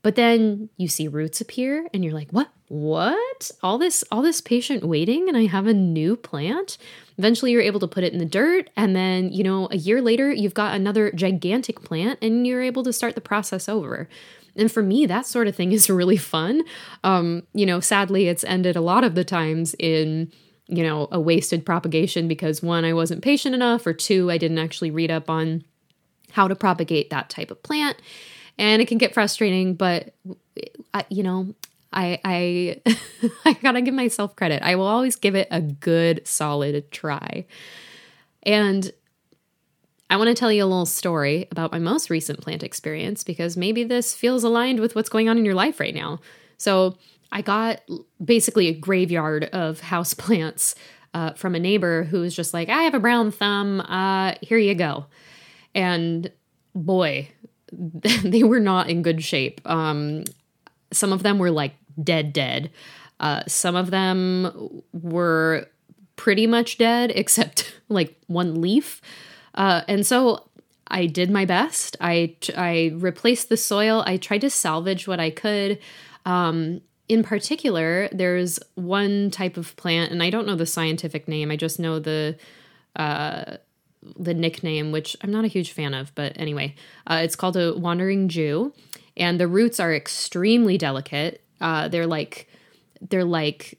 But 0.03 0.17
then 0.17 0.69
you 0.77 0.89
see 0.89 1.07
roots 1.07 1.41
appear 1.41 1.87
and 1.95 2.05
you're 2.05 2.15
like, 2.15 2.31
what? 2.31 2.49
What? 2.73 3.51
All 3.63 3.77
this 3.77 4.03
all 4.11 4.23
this 4.23 4.41
patient 4.41 4.83
waiting 4.83 5.29
and 5.29 5.37
I 5.37 5.45
have 5.45 5.67
a 5.67 5.75
new 5.75 6.17
plant? 6.17 6.79
Eventually 7.19 7.53
you're 7.53 7.61
able 7.61 7.81
to 7.81 7.87
put 7.87 8.03
it 8.03 8.15
in 8.15 8.19
the 8.19 8.25
dirt 8.25 8.71
and 8.75 8.97
then, 8.97 9.31
you 9.31 9.45
know, 9.45 9.69
a 9.71 9.77
year 9.77 10.01
later 10.01 10.33
you've 10.33 10.55
got 10.55 10.75
another 10.75 11.13
gigantic 11.13 11.83
plant 11.83 12.19
and 12.23 12.47
you're 12.47 12.63
able 12.63 12.83
to 12.85 12.93
start 12.95 13.15
the 13.15 13.21
process 13.21 13.69
over. 13.69 14.09
And 14.57 14.73
for 14.73 14.83
me, 14.83 15.05
that 15.05 15.27
sort 15.27 15.49
of 15.49 15.55
thing 15.55 15.73
is 15.73 15.91
really 15.91 16.17
fun. 16.17 16.63
Um, 17.05 17.43
you 17.53 17.67
know, 17.67 17.79
sadly, 17.79 18.29
it's 18.29 18.43
ended 18.43 18.75
a 18.75 18.81
lot 18.81 19.05
of 19.05 19.17
the 19.17 19.25
times 19.25 19.75
in, 19.79 20.33
you 20.67 20.83
know, 20.83 21.09
a 21.13 21.21
wasted 21.21 21.67
propagation 21.67 22.27
because 22.27 22.63
one, 22.63 22.87
I 22.87 22.95
wasn't 22.95 23.21
patient 23.23 23.55
enough, 23.55 23.87
or 23.87 23.93
two, 23.93 24.31
I 24.31 24.39
didn't 24.39 24.59
actually 24.59 24.91
read 24.91 25.11
up 25.11 25.29
on 25.29 25.63
how 26.31 26.49
to 26.49 26.57
propagate 26.57 27.11
that 27.11 27.29
type 27.29 27.51
of 27.51 27.63
plant. 27.63 27.99
And 28.57 28.81
it 28.81 28.89
can 28.89 28.97
get 28.97 29.13
frustrating, 29.13 29.75
but, 29.75 30.15
I, 30.95 31.05
you 31.11 31.23
know, 31.23 31.55
I 31.93 32.21
I 32.25 32.81
I 33.45 33.53
gotta 33.55 33.83
give 33.83 33.95
myself 33.95 34.37
credit. 34.37 34.63
I 34.63 34.77
will 34.77 34.87
always 34.87 35.17
give 35.17 35.35
it 35.35 35.49
a 35.51 35.61
good 35.61 36.27
solid 36.27 36.91
try. 36.91 37.47
And 38.43 38.91
I 40.11 40.17
want 40.17 40.29
to 40.29 40.35
tell 40.35 40.53
you 40.53 40.63
a 40.63 40.67
little 40.67 40.85
story 40.85 41.49
about 41.51 41.73
my 41.73 41.79
most 41.79 42.11
recent 42.11 42.41
plant 42.41 42.63
experience 42.63 43.25
because 43.25 43.57
maybe 43.57 43.83
this 43.83 44.15
feels 44.15 44.45
aligned 44.45 44.79
with 44.79 44.95
what's 44.95 45.09
going 45.09 45.29
on 45.29 45.39
in 45.39 45.45
your 45.45 45.55
life 45.55 45.81
right 45.81 45.95
now. 45.95 46.21
So, 46.59 46.99
I 47.33 47.41
got 47.41 47.81
basically 48.23 48.69
a 48.69 48.75
graveyard 48.75 49.45
of 49.45 49.81
house 49.81 50.13
plants 50.23 50.75
uh, 51.15 51.33
from 51.33 51.55
a 51.55 51.59
neighbor 51.59 52.05
who 52.05 52.21
was 52.21 52.37
just 52.37 52.53
like, 52.53 52.69
I 52.69 52.83
have 52.83 52.95
a 52.95 53.01
brown 53.01 53.31
thumb. 53.31 53.81
Uh, 53.81 54.35
here 54.43 54.59
you 54.59 54.75
go. 54.75 55.07
And 55.75 56.31
boy, 56.75 57.29
they 57.73 58.43
were 58.43 58.61
not 58.61 58.91
in 58.91 59.03
good 59.03 59.23
shape. 59.25 59.61
Um, 59.65 60.25
some 60.93 61.13
of 61.13 61.23
them 61.23 61.39
were 61.39 61.51
like 61.51 61.75
dead, 62.03 62.33
dead. 62.33 62.71
Uh, 63.21 63.43
some 63.47 63.77
of 63.77 63.91
them 63.91 64.83
were 64.93 65.67
pretty 66.17 66.47
much 66.47 66.79
dead, 66.79 67.11
except 67.15 67.75
like 67.89 68.17
one 68.27 68.61
leaf. 68.61 69.01
Uh, 69.55 69.83
and 69.89 70.07
so 70.07 70.49
I 70.89 71.07
did 71.07 71.31
my 71.31 71.45
best. 71.45 71.97
I 72.01 72.37
I 72.57 72.93
replaced 72.95 73.49
the 73.49 73.57
soil. 73.57 74.03
I 74.07 74.17
tried 74.17 74.43
to 74.43 74.51
salvage 74.51 75.09
what 75.09 75.21
I 75.21 75.31
could. 75.31 75.79
Um, 76.25 76.83
in 77.09 77.23
particular, 77.23 78.09
there's 78.13 78.59
one 78.75 79.31
type 79.31 79.57
of 79.57 79.75
plant, 79.77 80.13
and 80.13 80.23
I 80.23 80.31
don't 80.31 80.47
know 80.47 80.55
the 80.55 80.67
scientific 80.67 81.29
name. 81.29 81.51
I 81.51 81.57
just 81.57 81.79
know 81.79 81.99
the 81.99 82.37
uh, 82.97 83.57
the 84.19 84.35
nickname, 84.35 84.93
which 84.93 85.17
I'm 85.23 85.31
not 85.31 85.45
a 85.45 85.49
huge 85.49 85.73
fan 85.73 85.95
of. 85.95 86.15
But 86.15 86.33
anyway, 86.37 86.75
uh, 87.07 87.21
it's 87.23 87.37
called 87.37 87.57
a 87.57 87.75
wandering 87.77 88.29
Jew, 88.29 88.73
and 89.17 89.41
the 89.41 89.49
roots 89.49 89.81
are 89.81 89.95
extremely 89.95 90.79
delicate. 90.79 91.42
Uh, 91.63 91.89
they're 91.89 92.07
like 92.07 92.49
they're 93.01 93.25
like 93.25 93.79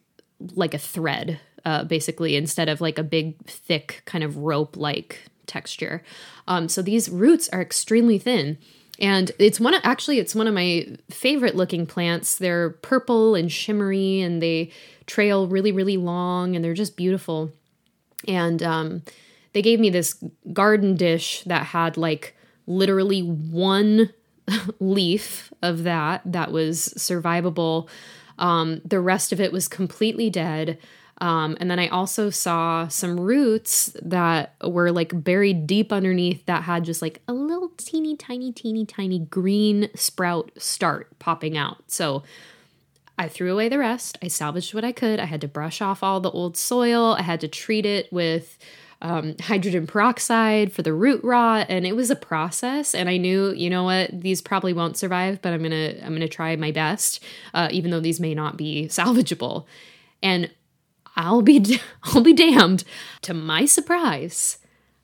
like 0.55 0.73
a 0.73 0.79
thread, 0.79 1.39
uh, 1.65 1.83
basically, 1.83 2.35
instead 2.35 2.69
of 2.69 2.81
like 2.81 2.97
a 2.97 3.03
big 3.03 3.45
thick 3.45 4.01
kind 4.05 4.23
of 4.23 4.37
rope 4.37 4.75
like 4.75 5.25
texture. 5.45 6.03
Um, 6.47 6.67
so 6.67 6.81
these 6.81 7.09
roots 7.09 7.49
are 7.49 7.61
extremely 7.61 8.17
thin. 8.17 8.57
And 8.99 9.31
it's 9.39 9.59
one 9.59 9.73
of, 9.73 9.81
actually 9.83 10.19
it's 10.19 10.35
one 10.35 10.47
of 10.47 10.53
my 10.53 10.87
favorite 11.09 11.55
looking 11.55 11.85
plants. 11.85 12.37
They're 12.37 12.71
purple 12.71 13.35
and 13.35 13.51
shimmery 13.51 14.21
and 14.21 14.41
they 14.41 14.71
trail 15.07 15.47
really, 15.47 15.71
really 15.71 15.97
long 15.97 16.55
and 16.55 16.63
they're 16.63 16.73
just 16.73 16.95
beautiful. 16.95 17.51
And 18.27 18.61
um, 18.61 19.01
they 19.53 19.61
gave 19.61 19.79
me 19.79 19.89
this 19.89 20.21
garden 20.53 20.95
dish 20.95 21.43
that 21.45 21.67
had 21.67 21.97
like 21.97 22.35
literally 22.67 23.21
one 23.21 24.13
leaf 24.79 25.51
of 25.61 25.83
that 25.83 26.21
that 26.25 26.51
was 26.51 26.93
survivable. 26.97 27.87
Um, 28.37 28.81
the 28.83 28.99
rest 28.99 29.31
of 29.31 29.39
it 29.39 29.51
was 29.51 29.67
completely 29.67 30.29
dead. 30.29 30.79
Um, 31.19 31.55
and 31.59 31.69
then 31.69 31.79
I 31.79 31.87
also 31.87 32.29
saw 32.29 32.87
some 32.87 33.19
roots 33.19 33.95
that 34.01 34.55
were 34.63 34.91
like 34.91 35.23
buried 35.23 35.67
deep 35.67 35.93
underneath 35.93 36.45
that 36.47 36.63
had 36.63 36.83
just 36.83 37.01
like 37.01 37.21
a 37.27 37.33
little 37.33 37.69
teeny, 37.77 38.17
tiny, 38.17 38.51
teeny, 38.51 38.85
tiny 38.85 39.19
green 39.19 39.89
sprout 39.95 40.51
start 40.57 41.17
popping 41.19 41.55
out. 41.55 41.83
So 41.87 42.23
I 43.17 43.27
threw 43.27 43.53
away 43.53 43.69
the 43.69 43.77
rest. 43.77 44.17
I 44.21 44.27
salvaged 44.27 44.73
what 44.73 44.83
I 44.83 44.91
could. 44.91 45.19
I 45.19 45.25
had 45.25 45.41
to 45.41 45.47
brush 45.47 45.81
off 45.81 46.03
all 46.03 46.19
the 46.19 46.31
old 46.31 46.57
soil. 46.57 47.15
I 47.17 47.21
had 47.21 47.39
to 47.41 47.47
treat 47.47 47.85
it 47.85 48.11
with 48.11 48.57
um, 49.03 49.35
hydrogen 49.39 49.85
peroxide 49.85 50.71
for 50.71 50.81
the 50.81 50.93
root 50.93 51.23
rot, 51.23 51.67
and 51.69 51.85
it 51.85 51.95
was 51.95 52.09
a 52.09 52.15
process. 52.15 52.95
And 52.95 53.09
I 53.09 53.17
knew, 53.17 53.51
you 53.51 53.69
know 53.69 53.83
what, 53.83 54.09
these 54.21 54.41
probably 54.41 54.73
won't 54.73 54.97
survive, 54.97 55.41
but 55.41 55.53
I'm 55.53 55.61
gonna 55.61 55.95
I'm 56.01 56.13
gonna 56.13 56.27
try 56.27 56.55
my 56.55 56.71
best, 56.71 57.21
uh, 57.53 57.67
even 57.71 57.91
though 57.91 57.99
these 57.99 58.19
may 58.19 58.33
not 58.33 58.57
be 58.57 58.87
salvageable. 58.89 59.65
And 60.23 60.49
I'll 61.15 61.41
be 61.41 61.79
I'll 62.03 62.23
be 62.23 62.33
damned. 62.33 62.85
To 63.23 63.33
my 63.33 63.65
surprise, 63.65 64.57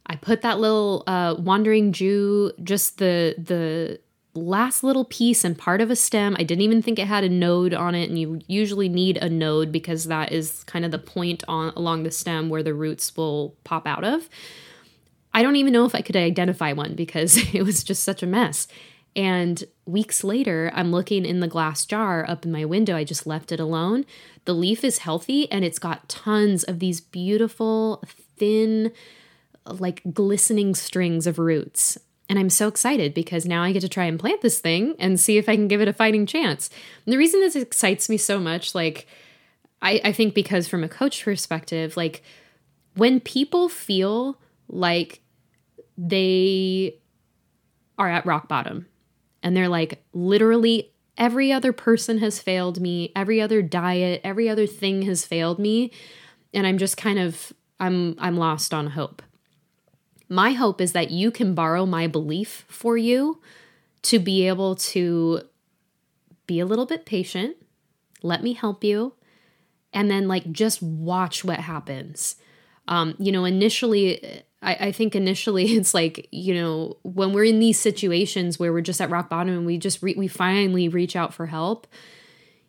I 0.05 0.15
put 0.15 0.41
that 0.41 0.59
little 0.59 1.03
uh, 1.05 1.35
wandering 1.37 1.91
Jew, 1.91 2.53
just 2.63 2.97
the 2.97 3.35
the 3.37 3.99
last 4.33 4.83
little 4.83 5.05
piece 5.05 5.43
and 5.43 5.57
part 5.57 5.81
of 5.81 5.89
a 5.89 5.95
stem. 5.95 6.35
I 6.37 6.43
didn't 6.43 6.61
even 6.61 6.81
think 6.81 6.99
it 6.99 7.07
had 7.07 7.23
a 7.23 7.29
node 7.29 7.73
on 7.73 7.95
it, 7.95 8.09
and 8.09 8.19
you 8.19 8.39
usually 8.47 8.89
need 8.89 9.17
a 9.17 9.29
node 9.29 9.71
because 9.71 10.05
that 10.05 10.31
is 10.31 10.63
kind 10.65 10.85
of 10.85 10.91
the 10.91 10.99
point 10.99 11.43
on 11.47 11.73
along 11.75 12.03
the 12.03 12.11
stem 12.11 12.49
where 12.49 12.63
the 12.63 12.73
roots 12.73 13.15
will 13.15 13.55
pop 13.63 13.87
out 13.87 14.03
of. 14.03 14.29
I 15.33 15.43
don't 15.43 15.55
even 15.55 15.73
know 15.73 15.85
if 15.85 15.95
I 15.95 16.01
could 16.01 16.15
identify 16.15 16.73
one 16.73 16.95
because 16.95 17.37
it 17.53 17.63
was 17.63 17.83
just 17.83 18.03
such 18.03 18.23
a 18.23 18.27
mess. 18.27 18.67
And 19.15 19.63
weeks 19.85 20.23
later, 20.23 20.71
I'm 20.73 20.91
looking 20.91 21.25
in 21.25 21.39
the 21.39 21.47
glass 21.47 21.85
jar 21.85 22.27
up 22.29 22.45
in 22.45 22.51
my 22.51 22.65
window. 22.65 22.95
I 22.95 23.03
just 23.03 23.25
left 23.25 23.51
it 23.51 23.59
alone. 23.59 24.05
The 24.45 24.53
leaf 24.53 24.83
is 24.83 24.99
healthy 24.99 25.51
and 25.51 25.65
it's 25.65 25.79
got 25.79 26.07
tons 26.07 26.63
of 26.63 26.79
these 26.79 27.01
beautiful, 27.01 28.03
thin, 28.37 28.91
like 29.65 30.01
glistening 30.13 30.75
strings 30.75 31.25
of 31.25 31.39
roots. 31.39 31.97
And 32.29 32.37
I'm 32.37 32.51
so 32.51 32.67
excited 32.67 33.15
because 33.15 33.45
now 33.45 33.63
I 33.63 33.71
get 33.71 33.81
to 33.81 33.89
try 33.89 34.05
and 34.05 34.19
plant 34.19 34.41
this 34.41 34.59
thing 34.59 34.95
and 34.99 35.19
see 35.19 35.37
if 35.37 35.49
I 35.49 35.55
can 35.55 35.67
give 35.67 35.81
it 35.81 35.87
a 35.87 35.93
fighting 35.93 36.27
chance. 36.27 36.69
And 37.05 37.11
the 37.11 37.17
reason 37.17 37.41
this 37.41 37.55
excites 37.55 38.07
me 38.07 38.17
so 38.17 38.39
much, 38.39 38.75
like, 38.75 39.07
I, 39.81 39.99
I 40.03 40.11
think 40.11 40.35
because 40.35 40.67
from 40.67 40.83
a 40.83 40.89
coach 40.89 41.23
perspective, 41.25 41.97
like, 41.97 42.21
when 42.95 43.19
people 43.19 43.67
feel 43.67 44.39
like 44.67 45.21
they 45.97 46.99
are 47.97 48.09
at 48.09 48.25
rock 48.25 48.47
bottom 48.47 48.85
and 49.41 49.57
they're 49.57 49.67
like, 49.67 50.03
literally, 50.13 50.91
every 51.17 51.51
other 51.51 51.73
person 51.73 52.19
has 52.19 52.39
failed 52.39 52.79
me, 52.79 53.11
every 53.15 53.41
other 53.41 53.61
diet, 53.61 54.21
every 54.23 54.47
other 54.47 54.67
thing 54.67 55.01
has 55.03 55.25
failed 55.25 55.59
me, 55.59 55.91
and 56.53 56.67
I'm 56.67 56.77
just 56.77 56.95
kind 56.95 57.19
of 57.19 57.51
I'm 57.79 58.15
I'm 58.19 58.37
lost 58.37 58.73
on 58.73 58.87
hope. 58.87 59.21
My 60.29 60.51
hope 60.51 60.79
is 60.79 60.93
that 60.93 61.11
you 61.11 61.31
can 61.31 61.55
borrow 61.55 61.85
my 61.85 62.07
belief 62.07 62.65
for 62.67 62.97
you 62.97 63.41
to 64.03 64.19
be 64.19 64.47
able 64.47 64.75
to 64.75 65.41
be 66.47 66.59
a 66.59 66.65
little 66.65 66.85
bit 66.85 67.05
patient, 67.05 67.57
let 68.21 68.41
me 68.41 68.53
help 68.53 68.83
you, 68.83 69.13
and 69.91 70.09
then 70.09 70.27
like 70.27 70.51
just 70.51 70.81
watch 70.81 71.43
what 71.43 71.59
happens. 71.59 72.35
Um, 72.87 73.15
you 73.19 73.31
know, 73.31 73.45
initially 73.45 74.43
I, 74.61 74.73
I 74.75 74.91
think 74.91 75.15
initially 75.15 75.65
it's 75.73 75.93
like 75.93 76.27
you 76.31 76.53
know 76.53 76.97
when 77.03 77.33
we're 77.33 77.45
in 77.45 77.59
these 77.59 77.79
situations 77.79 78.59
where 78.59 78.71
we're 78.71 78.81
just 78.81 79.01
at 79.01 79.09
rock 79.09 79.29
bottom 79.29 79.53
and 79.53 79.65
we 79.65 79.77
just 79.77 80.01
re- 80.01 80.15
we 80.17 80.27
finally 80.27 80.87
reach 80.87 81.15
out 81.15 81.33
for 81.33 81.45
help 81.45 81.87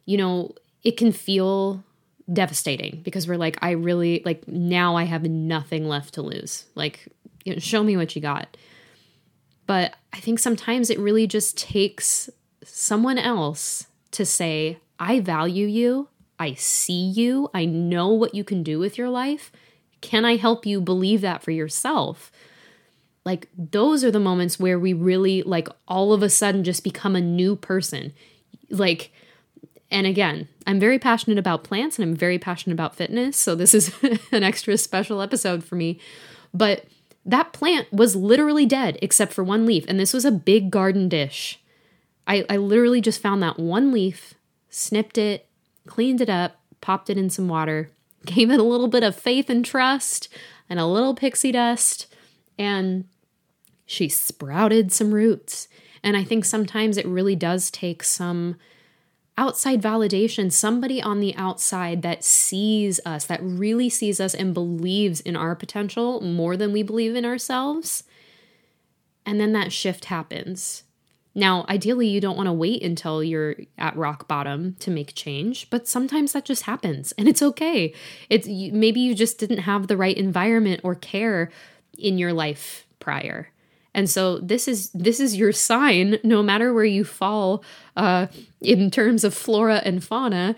you 0.07 0.16
know 0.16 0.55
it 0.83 0.96
can 0.96 1.12
feel 1.12 1.83
devastating 2.33 3.01
because 3.03 3.27
we're 3.27 3.37
like 3.37 3.59
i 3.61 3.70
really 3.70 4.23
like 4.25 4.46
now 4.46 4.94
i 4.96 5.03
have 5.03 5.25
nothing 5.25 5.88
left 5.88 6.14
to 6.14 6.23
lose 6.23 6.64
like 6.77 7.09
you 7.44 7.53
know 7.53 7.59
show 7.59 7.83
me 7.83 7.96
what 7.96 8.14
you 8.14 8.22
got 8.22 8.57
but 9.66 9.94
i 10.12 10.20
think 10.20 10.38
sometimes 10.38 10.90
it 10.90 10.98
really 10.98 11.26
just 11.26 11.57
takes 11.59 12.31
someone 12.64 13.18
else 13.18 13.87
to 14.11 14.24
say 14.24 14.79
i 14.98 15.20
value 15.20 15.66
you 15.66 16.09
i 16.38 16.55
see 16.55 17.03
you 17.03 17.48
i 17.55 17.64
know 17.64 18.09
what 18.09 18.35
you 18.35 18.44
can 18.44 18.62
do 18.62 18.79
with 18.79 18.98
your 18.98 19.09
life 19.09 19.53
can 20.03 20.24
I 20.24 20.37
help 20.37 20.64
you 20.64 20.81
believe 20.81 21.20
that 21.20 21.42
for 21.42 21.50
yourself? 21.50 22.33
like 23.24 23.48
those 23.57 24.03
are 24.03 24.11
the 24.11 24.20
moments 24.20 24.59
where 24.59 24.79
we 24.79 24.92
really 24.92 25.42
like 25.42 25.68
all 25.87 26.12
of 26.12 26.22
a 26.22 26.31
sudden 26.31 26.64
just 26.64 26.83
become 26.83 27.14
a 27.14 27.20
new 27.20 27.57
person. 27.57 28.12
Like 28.70 29.12
and 29.90 30.07
again, 30.07 30.48
I'm 30.66 30.79
very 30.79 31.00
passionate 31.00 31.38
about 31.38 31.64
plants 31.64 31.98
and 31.98 32.09
I'm 32.09 32.16
very 32.16 32.38
passionate 32.38 32.74
about 32.74 32.94
fitness, 32.94 33.37
so 33.37 33.55
this 33.55 33.74
is 33.74 33.92
an 34.33 34.42
extra 34.42 34.79
special 34.79 35.20
episode 35.20 35.64
for 35.64 35.74
me. 35.74 35.98
But 36.55 36.85
that 37.24 37.52
plant 37.52 37.92
was 37.92 38.16
literally 38.16 38.66
dead 38.66 38.98
except 39.02 39.33
for 39.33 39.44
one 39.44 39.66
leaf, 39.66 39.85
and 39.88 39.98
this 39.98 40.12
was 40.12 40.24
a 40.24 40.30
big 40.30 40.70
garden 40.70 41.09
dish. 41.09 41.61
I, 42.26 42.44
I 42.48 42.56
literally 42.56 43.00
just 43.00 43.20
found 43.20 43.42
that 43.42 43.59
one 43.59 43.92
leaf, 43.92 44.35
snipped 44.68 45.18
it, 45.18 45.46
cleaned 45.87 46.20
it 46.20 46.30
up, 46.30 46.61
popped 46.80 47.11
it 47.11 47.18
in 47.18 47.30
some 47.30 47.48
water, 47.48 47.90
gave 48.26 48.50
it 48.50 48.61
a 48.61 48.64
little 48.64 48.88
bit 48.88 49.02
of 49.02 49.16
faith 49.16 49.50
and 49.50 49.64
trust 49.64 50.28
and 50.68 50.78
a 50.78 50.87
little 50.87 51.14
pixie 51.14 51.52
dust, 51.52 52.06
and 52.59 53.04
she 53.87 54.09
sprouted 54.09 54.92
some 54.92 55.12
roots. 55.12 55.68
And 56.02 56.16
I 56.16 56.24
think 56.24 56.44
sometimes 56.44 56.96
it 56.96 57.06
really 57.06 57.37
does 57.37 57.70
take 57.70 58.02
some 58.02 58.56
outside 59.38 59.81
validation, 59.81 60.53
somebody 60.53 61.03
on 61.03 61.21
the 61.21 61.35
outside 61.37 62.03
that 62.03 62.25
sees 62.25 63.01
us, 63.07 63.25
that 63.27 63.40
really 63.43 63.88
sees 63.88 64.21
us 64.21 64.35
and 64.35 64.53
believes 64.53 65.21
in 65.21 65.37
our 65.37 65.55
potential 65.55 66.21
more 66.21 66.57
than 66.57 66.73
we 66.73 66.83
believe 66.83 67.16
in 67.16 67.25
ourselves. 67.25 68.05
And 69.25 69.40
then 69.40 69.53
that 69.53 69.73
shift 69.73 70.07
happens. 70.07 70.83
Now, 71.35 71.64
ideally, 71.69 72.09
you 72.09 72.21
don't 72.21 72.37
want 72.37 72.49
to 72.49 72.53
wait 72.53 72.83
until 72.83 73.23
you're 73.23 73.55
at 73.79 73.97
rock 73.97 74.27
bottom 74.27 74.75
to 74.81 74.90
make 74.90 75.14
change, 75.14 75.71
but 75.71 75.87
sometimes 75.87 76.33
that 76.33 76.45
just 76.45 76.64
happens 76.64 77.12
and 77.12 77.29
it's 77.29 77.43
okay. 77.43 77.95
It's 78.29 78.49
maybe 78.49 79.01
you 79.01 79.14
just 79.14 79.38
didn't 79.38 79.59
have 79.59 79.87
the 79.87 79.97
right 79.97 80.16
environment 80.16 80.81
or 80.83 80.95
care 80.97 81.51
in 81.97 82.19
your 82.19 82.33
life 82.33 82.87
prior. 82.99 83.49
And 83.94 84.09
so 84.09 84.38
this 84.38 84.68
is 84.68 84.90
this 84.90 85.20
is 85.20 85.37
your 85.37 85.53
sign 85.53 86.18
no 86.22 86.42
matter 86.42 86.72
where 86.72 86.85
you 86.85 87.05
fall 87.05 87.64
uh, 87.96 88.29
in 88.61 88.90
terms 88.90 89.24
of 89.24 89.35
flora 89.35 89.83
and 89.85 90.03
fauna 90.03 90.55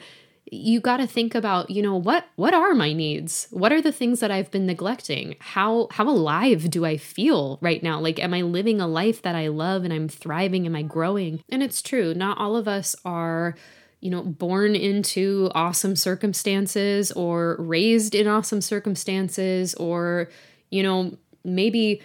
you 0.55 0.81
got 0.81 0.99
to 0.99 1.07
think 1.07 1.35
about 1.35 1.71
you 1.71 1.81
know 1.81 1.97
what 1.97 2.27
what 2.37 2.53
are 2.53 2.75
my 2.75 2.92
needs? 2.92 3.49
What 3.51 3.73
are 3.73 3.81
the 3.81 3.90
things 3.90 4.21
that 4.21 4.31
i've 4.31 4.51
been 4.51 4.66
neglecting? 4.66 5.37
How 5.40 5.88
how 5.90 6.07
alive 6.09 6.71
do 6.71 6.85
i 6.85 6.99
feel 6.99 7.59
right 7.62 7.83
now? 7.83 7.99
Like 7.99 8.18
am 8.18 8.35
i 8.35 8.42
living 8.42 8.81
a 8.81 8.87
life 8.87 9.23
that 9.23 9.35
i 9.35 9.49
love 9.49 9.83
and 9.83 9.92
i'm 9.92 10.09
thriving? 10.09 10.66
Am 10.66 10.77
i 10.77 10.83
growing? 10.83 11.42
And 11.49 11.62
it's 11.62 11.81
true 11.81 12.12
not 12.12 12.37
all 12.37 12.55
of 12.55 12.68
us 12.68 12.95
are 13.05 13.57
you 14.01 14.11
know 14.11 14.23
born 14.23 14.77
into 14.77 15.51
awesome 15.55 15.97
circumstances 15.97 17.11
or 17.12 17.57
raised 17.59 18.14
in 18.14 18.27
awesome 18.27 18.61
circumstances 18.61 19.75
or 19.77 20.29
you 20.68 20.83
know 20.83 21.16
maybe 21.45 22.03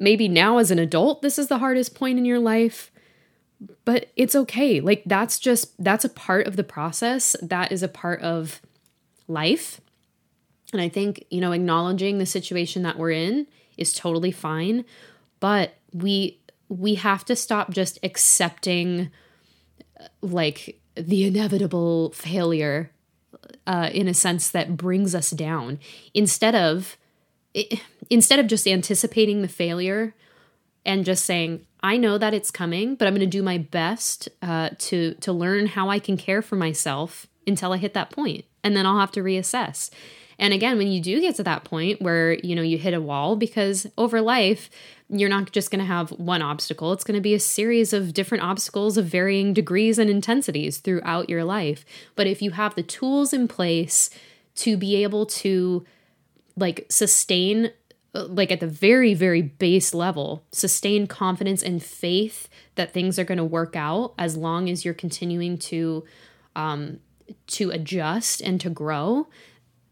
maybe 0.00 0.28
now 0.28 0.58
as 0.58 0.70
an 0.70 0.78
adult 0.78 1.22
this 1.22 1.38
is 1.38 1.48
the 1.48 1.58
hardest 1.58 1.94
point 1.94 2.18
in 2.18 2.24
your 2.24 2.40
life 2.40 2.90
but 3.84 4.10
it's 4.16 4.34
okay. 4.34 4.80
Like 4.80 5.02
that's 5.06 5.38
just 5.38 5.82
that's 5.82 6.04
a 6.04 6.08
part 6.08 6.46
of 6.46 6.56
the 6.56 6.64
process. 6.64 7.36
That 7.42 7.72
is 7.72 7.82
a 7.82 7.88
part 7.88 8.20
of 8.20 8.60
life. 9.28 9.80
And 10.72 10.80
I 10.80 10.88
think, 10.88 11.24
you 11.30 11.40
know, 11.40 11.52
acknowledging 11.52 12.18
the 12.18 12.26
situation 12.26 12.82
that 12.82 12.98
we're 12.98 13.10
in 13.10 13.46
is 13.76 13.92
totally 13.92 14.32
fine, 14.32 14.84
but 15.40 15.74
we 15.92 16.40
we 16.68 16.94
have 16.94 17.24
to 17.26 17.36
stop 17.36 17.70
just 17.70 17.98
accepting 18.02 19.10
uh, 19.98 20.04
like 20.22 20.80
the 20.94 21.26
inevitable 21.26 22.12
failure 22.12 22.92
uh, 23.66 23.90
in 23.92 24.06
a 24.08 24.14
sense 24.14 24.50
that 24.50 24.76
brings 24.76 25.14
us 25.14 25.30
down 25.30 25.78
instead 26.14 26.54
of 26.54 26.96
instead 28.08 28.38
of 28.38 28.46
just 28.46 28.66
anticipating 28.66 29.42
the 29.42 29.48
failure 29.48 30.14
and 30.84 31.04
just 31.04 31.24
saying 31.24 31.66
I 31.82 31.96
know 31.96 32.18
that 32.18 32.34
it's 32.34 32.50
coming, 32.50 32.94
but 32.94 33.08
I'm 33.08 33.14
going 33.14 33.20
to 33.20 33.26
do 33.26 33.42
my 33.42 33.58
best 33.58 34.28
uh, 34.42 34.70
to 34.78 35.14
to 35.14 35.32
learn 35.32 35.66
how 35.66 35.88
I 35.88 35.98
can 35.98 36.16
care 36.16 36.42
for 36.42 36.56
myself 36.56 37.26
until 37.46 37.72
I 37.72 37.78
hit 37.78 37.94
that 37.94 38.10
point, 38.10 38.44
and 38.62 38.76
then 38.76 38.86
I'll 38.86 39.00
have 39.00 39.12
to 39.12 39.22
reassess. 39.22 39.90
And 40.38 40.54
again, 40.54 40.78
when 40.78 40.88
you 40.88 41.02
do 41.02 41.20
get 41.20 41.34
to 41.36 41.42
that 41.42 41.64
point 41.64 42.00
where 42.00 42.34
you 42.34 42.54
know 42.54 42.62
you 42.62 42.76
hit 42.76 42.94
a 42.94 43.00
wall, 43.00 43.34
because 43.34 43.86
over 43.96 44.20
life 44.20 44.68
you're 45.08 45.28
not 45.28 45.50
just 45.52 45.70
going 45.70 45.80
to 45.80 45.86
have 45.86 46.10
one 46.10 46.42
obstacle; 46.42 46.92
it's 46.92 47.04
going 47.04 47.16
to 47.16 47.22
be 47.22 47.34
a 47.34 47.40
series 47.40 47.94
of 47.94 48.12
different 48.12 48.44
obstacles 48.44 48.98
of 48.98 49.06
varying 49.06 49.54
degrees 49.54 49.98
and 49.98 50.10
intensities 50.10 50.78
throughout 50.78 51.30
your 51.30 51.44
life. 51.44 51.84
But 52.14 52.26
if 52.26 52.42
you 52.42 52.50
have 52.52 52.74
the 52.74 52.82
tools 52.82 53.32
in 53.32 53.48
place 53.48 54.10
to 54.56 54.76
be 54.76 55.02
able 55.02 55.24
to 55.24 55.86
like 56.60 56.86
sustain 56.88 57.72
like 58.12 58.50
at 58.50 58.60
the 58.60 58.66
very 58.66 59.14
very 59.14 59.40
base 59.40 59.94
level 59.94 60.44
sustain 60.50 61.06
confidence 61.06 61.62
and 61.62 61.82
faith 61.82 62.48
that 62.74 62.92
things 62.92 63.18
are 63.18 63.24
going 63.24 63.38
to 63.38 63.44
work 63.44 63.76
out 63.76 64.14
as 64.18 64.36
long 64.36 64.68
as 64.68 64.84
you're 64.84 64.94
continuing 64.94 65.56
to 65.56 66.04
um 66.56 66.98
to 67.46 67.70
adjust 67.70 68.40
and 68.40 68.60
to 68.60 68.70
grow. 68.70 69.28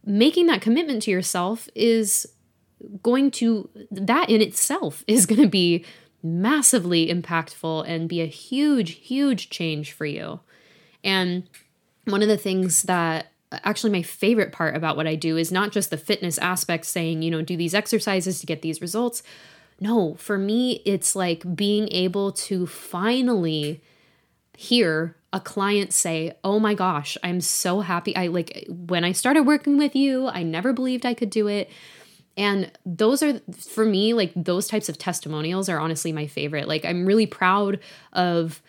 Making 0.04 0.46
that 0.46 0.62
commitment 0.62 1.02
to 1.02 1.10
yourself 1.10 1.68
is 1.74 2.26
going 3.02 3.30
to 3.32 3.68
that 3.90 4.30
in 4.30 4.40
itself 4.40 5.04
is 5.08 5.26
going 5.26 5.42
to 5.42 5.48
be 5.48 5.84
massively 6.22 7.06
impactful 7.06 7.84
and 7.86 8.08
be 8.08 8.20
a 8.20 8.26
huge 8.26 8.96
huge 8.96 9.50
change 9.50 9.92
for 9.92 10.06
you. 10.06 10.40
And 11.04 11.48
one 12.04 12.22
of 12.22 12.28
the 12.28 12.36
things 12.36 12.84
that 12.84 13.32
actually 13.52 13.90
my 13.90 14.02
favorite 14.02 14.52
part 14.52 14.76
about 14.76 14.96
what 14.96 15.06
I 15.06 15.14
do 15.14 15.36
is 15.36 15.50
not 15.50 15.72
just 15.72 15.90
the 15.90 15.96
fitness 15.96 16.38
aspect 16.38 16.84
saying, 16.84 17.22
you 17.22 17.30
know, 17.30 17.42
do 17.42 17.56
these 17.56 17.74
exercises 17.74 18.40
to 18.40 18.46
get 18.46 18.62
these 18.62 18.80
results. 18.80 19.22
No, 19.80 20.14
for 20.14 20.38
me, 20.38 20.82
it's 20.84 21.14
like 21.14 21.54
being 21.54 21.88
able 21.92 22.32
to 22.32 22.66
finally 22.66 23.80
hear 24.56 25.16
a 25.32 25.40
client 25.40 25.92
say, 25.92 26.36
"Oh 26.42 26.58
my 26.58 26.74
gosh, 26.74 27.16
I'm 27.22 27.40
so 27.40 27.80
happy. 27.80 28.16
I 28.16 28.26
like 28.26 28.66
when 28.68 29.04
I 29.04 29.12
started 29.12 29.42
working 29.42 29.78
with 29.78 29.94
you, 29.94 30.26
I 30.28 30.42
never 30.42 30.72
believed 30.72 31.06
I 31.06 31.14
could 31.14 31.30
do 31.30 31.46
it." 31.46 31.70
And 32.36 32.70
those 32.86 33.22
are 33.22 33.40
for 33.56 33.84
me 33.84 34.14
like 34.14 34.32
those 34.34 34.68
types 34.68 34.88
of 34.88 34.98
testimonials 34.98 35.68
are 35.68 35.78
honestly 35.78 36.12
my 36.12 36.26
favorite. 36.26 36.66
Like 36.68 36.84
I'm 36.84 37.04
really 37.04 37.26
proud 37.26 37.78
of 38.12 38.62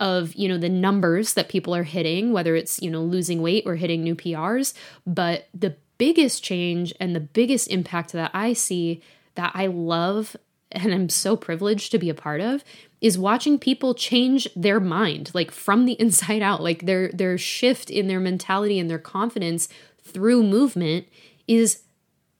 of 0.00 0.34
you 0.34 0.48
know 0.48 0.58
the 0.58 0.68
numbers 0.68 1.34
that 1.34 1.48
people 1.48 1.74
are 1.74 1.84
hitting 1.84 2.32
whether 2.32 2.56
it's 2.56 2.80
you 2.82 2.90
know 2.90 3.02
losing 3.02 3.42
weight 3.42 3.62
or 3.66 3.76
hitting 3.76 4.02
new 4.02 4.14
prs 4.14 4.74
but 5.06 5.48
the 5.54 5.76
biggest 5.98 6.42
change 6.42 6.92
and 6.98 7.14
the 7.14 7.20
biggest 7.20 7.68
impact 7.68 8.12
that 8.12 8.30
i 8.34 8.52
see 8.52 9.02
that 9.34 9.52
i 9.54 9.66
love 9.66 10.34
and 10.72 10.92
i'm 10.92 11.08
so 11.08 11.36
privileged 11.36 11.92
to 11.92 11.98
be 11.98 12.08
a 12.08 12.14
part 12.14 12.40
of 12.40 12.64
is 13.00 13.18
watching 13.18 13.58
people 13.58 13.94
change 13.94 14.48
their 14.54 14.78
mind 14.80 15.30
like 15.34 15.50
from 15.50 15.84
the 15.84 15.92
inside 16.00 16.42
out. 16.42 16.62
Like 16.62 16.86
their 16.86 17.08
their 17.08 17.38
shift 17.38 17.90
in 17.90 18.08
their 18.08 18.20
mentality 18.20 18.78
and 18.78 18.90
their 18.90 18.98
confidence 18.98 19.68
through 20.02 20.42
movement 20.42 21.06
is 21.46 21.82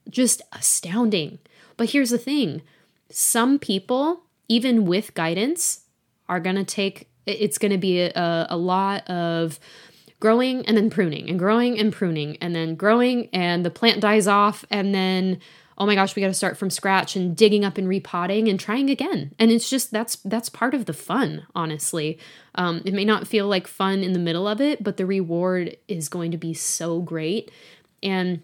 just 0.08 0.42
astounding. 0.52 1.38
But 1.76 1.90
here's 1.90 2.10
the 2.10 2.18
thing. 2.18 2.62
Some 3.10 3.58
people 3.58 4.22
even 4.48 4.84
with 4.84 5.14
guidance 5.14 5.82
are 6.28 6.40
going 6.40 6.56
to 6.56 6.64
take 6.64 7.08
it's 7.26 7.58
going 7.58 7.72
to 7.72 7.78
be 7.78 8.00
a, 8.00 8.46
a 8.50 8.56
lot 8.56 9.08
of 9.08 9.58
growing 10.20 10.64
and 10.66 10.76
then 10.76 10.90
pruning 10.90 11.28
and 11.28 11.38
growing 11.38 11.78
and 11.78 11.92
pruning 11.92 12.36
and 12.40 12.54
then 12.54 12.74
growing 12.74 13.28
and 13.32 13.64
the 13.64 13.70
plant 13.70 14.00
dies 14.00 14.26
off 14.26 14.64
and 14.70 14.94
then 14.94 15.40
oh 15.78 15.86
my 15.86 15.94
gosh 15.94 16.14
we 16.14 16.20
got 16.20 16.28
to 16.28 16.34
start 16.34 16.58
from 16.58 16.68
scratch 16.68 17.16
and 17.16 17.34
digging 17.34 17.64
up 17.64 17.78
and 17.78 17.88
repotting 17.88 18.46
and 18.48 18.60
trying 18.60 18.90
again. 18.90 19.34
And 19.38 19.50
it's 19.50 19.70
just 19.70 19.90
that's 19.90 20.16
that's 20.16 20.50
part 20.50 20.74
of 20.74 20.84
the 20.84 20.92
fun 20.92 21.46
honestly. 21.54 22.18
Um, 22.54 22.82
it 22.84 22.92
may 22.92 23.04
not 23.04 23.26
feel 23.26 23.48
like 23.48 23.66
fun 23.66 24.02
in 24.02 24.12
the 24.12 24.18
middle 24.18 24.46
of 24.46 24.60
it 24.60 24.84
but 24.84 24.98
the 24.98 25.06
reward 25.06 25.76
is 25.88 26.10
going 26.10 26.32
to 26.32 26.38
be 26.38 26.52
so 26.52 27.00
great. 27.00 27.50
And 28.02 28.42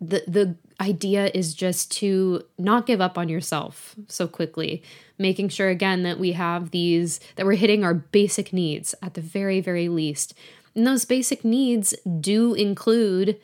the 0.00 0.24
the 0.26 0.56
idea 0.80 1.30
is 1.32 1.54
just 1.54 1.90
to 1.90 2.42
not 2.58 2.86
give 2.86 3.00
up 3.00 3.16
on 3.16 3.28
yourself 3.28 3.94
so 4.08 4.28
quickly 4.28 4.82
making 5.18 5.48
sure 5.48 5.70
again 5.70 6.02
that 6.02 6.18
we 6.18 6.32
have 6.32 6.70
these 6.70 7.18
that 7.36 7.46
we're 7.46 7.54
hitting 7.54 7.82
our 7.82 7.94
basic 7.94 8.52
needs 8.52 8.94
at 9.02 9.14
the 9.14 9.20
very 9.20 9.60
very 9.60 9.88
least. 9.88 10.34
And 10.74 10.86
those 10.86 11.06
basic 11.06 11.44
needs 11.44 11.94
do 12.20 12.52
include 12.52 13.40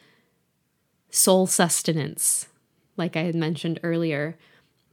soul 1.10 1.46
sustenance 1.46 2.48
like 2.96 3.16
i 3.16 3.22
had 3.22 3.34
mentioned 3.34 3.80
earlier. 3.82 4.36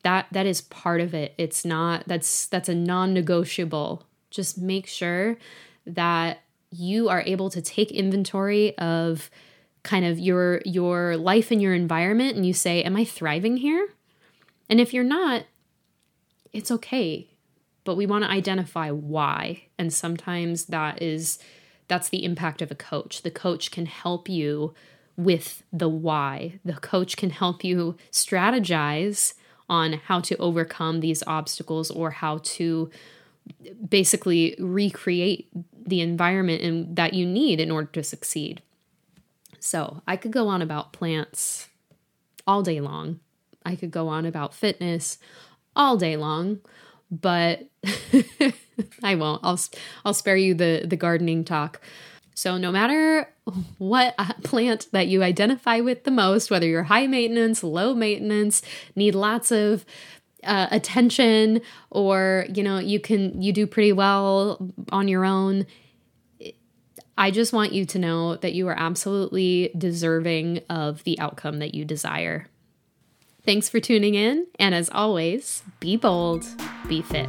That 0.04 0.28
that 0.32 0.46
is 0.46 0.62
part 0.62 1.02
of 1.02 1.14
it. 1.14 1.34
It's 1.38 1.66
not 1.66 2.06
that's 2.08 2.48
that's 2.48 2.70
a 2.70 2.76
non-negotiable. 2.76 4.04
Just 4.30 4.58
make 4.58 4.88
sure 4.88 5.38
that 5.86 6.40
you 6.72 7.10
are 7.10 7.24
able 7.26 7.50
to 7.50 7.62
take 7.62 7.92
inventory 7.92 8.78
of 8.78 9.30
kind 9.84 10.06
of 10.06 10.20
your 10.20 10.62
your 10.66 11.18
life 11.18 11.52
and 11.52 11.62
your 11.62 11.74
environment 11.74 12.36
and 12.36 12.46
you 12.46 12.54
say 12.54 12.84
am 12.84 12.96
i 12.96 13.06
thriving 13.06 13.58
here? 13.58 13.90
And 14.70 14.80
if 14.80 14.94
you're 14.94 15.04
not 15.04 15.46
it's 16.54 16.72
okay. 16.72 17.28
But 17.84 17.96
we 17.96 18.06
want 18.06 18.24
to 18.24 18.30
identify 18.30 18.92
why. 18.92 19.64
And 19.78 19.94
sometimes 19.94 20.66
that 20.66 21.02
is 21.02 21.40
that's 21.88 22.10
the 22.10 22.24
impact 22.24 22.62
of 22.62 22.72
a 22.72 22.76
coach. 22.76 23.24
The 23.24 23.32
coach 23.32 23.72
can 23.72 23.88
help 23.88 24.30
you 24.30 24.74
with 25.18 25.64
the 25.74 25.90
why. 25.90 26.60
The 26.64 26.74
coach 26.74 27.18
can 27.18 27.32
help 27.32 27.64
you 27.64 27.98
strategize 28.12 29.34
on 29.68 29.94
how 29.94 30.20
to 30.22 30.38
overcome 30.38 31.00
these 31.00 31.24
obstacles 31.28 31.92
or 31.92 32.12
how 32.12 32.40
to 32.44 32.90
basically 33.88 34.56
recreate 34.60 35.50
the 35.86 36.02
environment 36.02 36.62
in, 36.62 36.96
that 36.96 37.14
you 37.14 37.26
need 37.26 37.60
in 37.60 37.72
order 37.72 37.90
to 37.92 38.04
succeed. 38.04 38.62
So, 39.60 40.02
I 40.08 40.16
could 40.16 40.32
go 40.32 40.48
on 40.48 40.62
about 40.62 40.94
plants 40.94 41.68
all 42.48 42.64
day 42.64 42.82
long. 42.82 43.20
I 43.66 43.76
could 43.76 43.92
go 43.92 44.08
on 44.08 44.26
about 44.26 44.54
fitness 44.54 45.18
all 45.76 45.98
day 45.98 46.18
long, 46.18 46.60
but 47.12 47.68
I 49.04 49.16
won't. 49.16 49.42
I'll 49.44 49.60
I'll 50.06 50.14
spare 50.14 50.38
you 50.38 50.54
the 50.54 50.84
the 50.86 50.96
gardening 50.96 51.44
talk. 51.44 51.82
So 52.34 52.58
no 52.58 52.72
matter 52.72 53.28
what 53.80 54.16
plant 54.44 54.88
that 54.94 55.08
you 55.08 55.24
identify 55.24 55.82
with 55.82 56.06
the 56.06 56.12
most, 56.12 56.50
whether 56.50 56.66
you're 56.66 56.84
high 56.84 57.06
maintenance, 57.06 57.64
low 57.64 57.94
maintenance, 57.94 58.62
need 58.96 59.14
lots 59.14 59.52
of 59.52 59.86
uh, 60.44 60.68
attention 60.72 61.62
or 61.90 62.46
you 62.54 62.64
know 62.64 62.80
you 62.80 63.00
can 63.00 63.42
you 63.42 63.52
do 63.52 63.68
pretty 63.68 63.92
well 63.92 64.72
on 64.92 65.10
your 65.10 65.26
own 65.26 65.66
I 67.20 67.32
just 67.32 67.52
want 67.52 67.74
you 67.74 67.86
to 67.88 68.00
know 68.00 68.38
that 68.38 68.54
you 68.54 68.70
are 68.70 68.80
absolutely 68.80 69.72
deserving 69.78 70.62
of 70.70 71.04
the 71.04 71.20
outcome 71.20 71.60
that 71.60 71.76
you 71.76 71.84
desire. 71.84 72.48
Thanks 73.44 73.68
for 73.68 73.82
tuning 73.82 74.16
in, 74.16 74.48
and 74.58 74.74
as 74.74 74.90
always, 74.90 75.62
be 75.82 75.98
bold, 75.98 76.46
be 76.88 77.02
fit. 77.02 77.28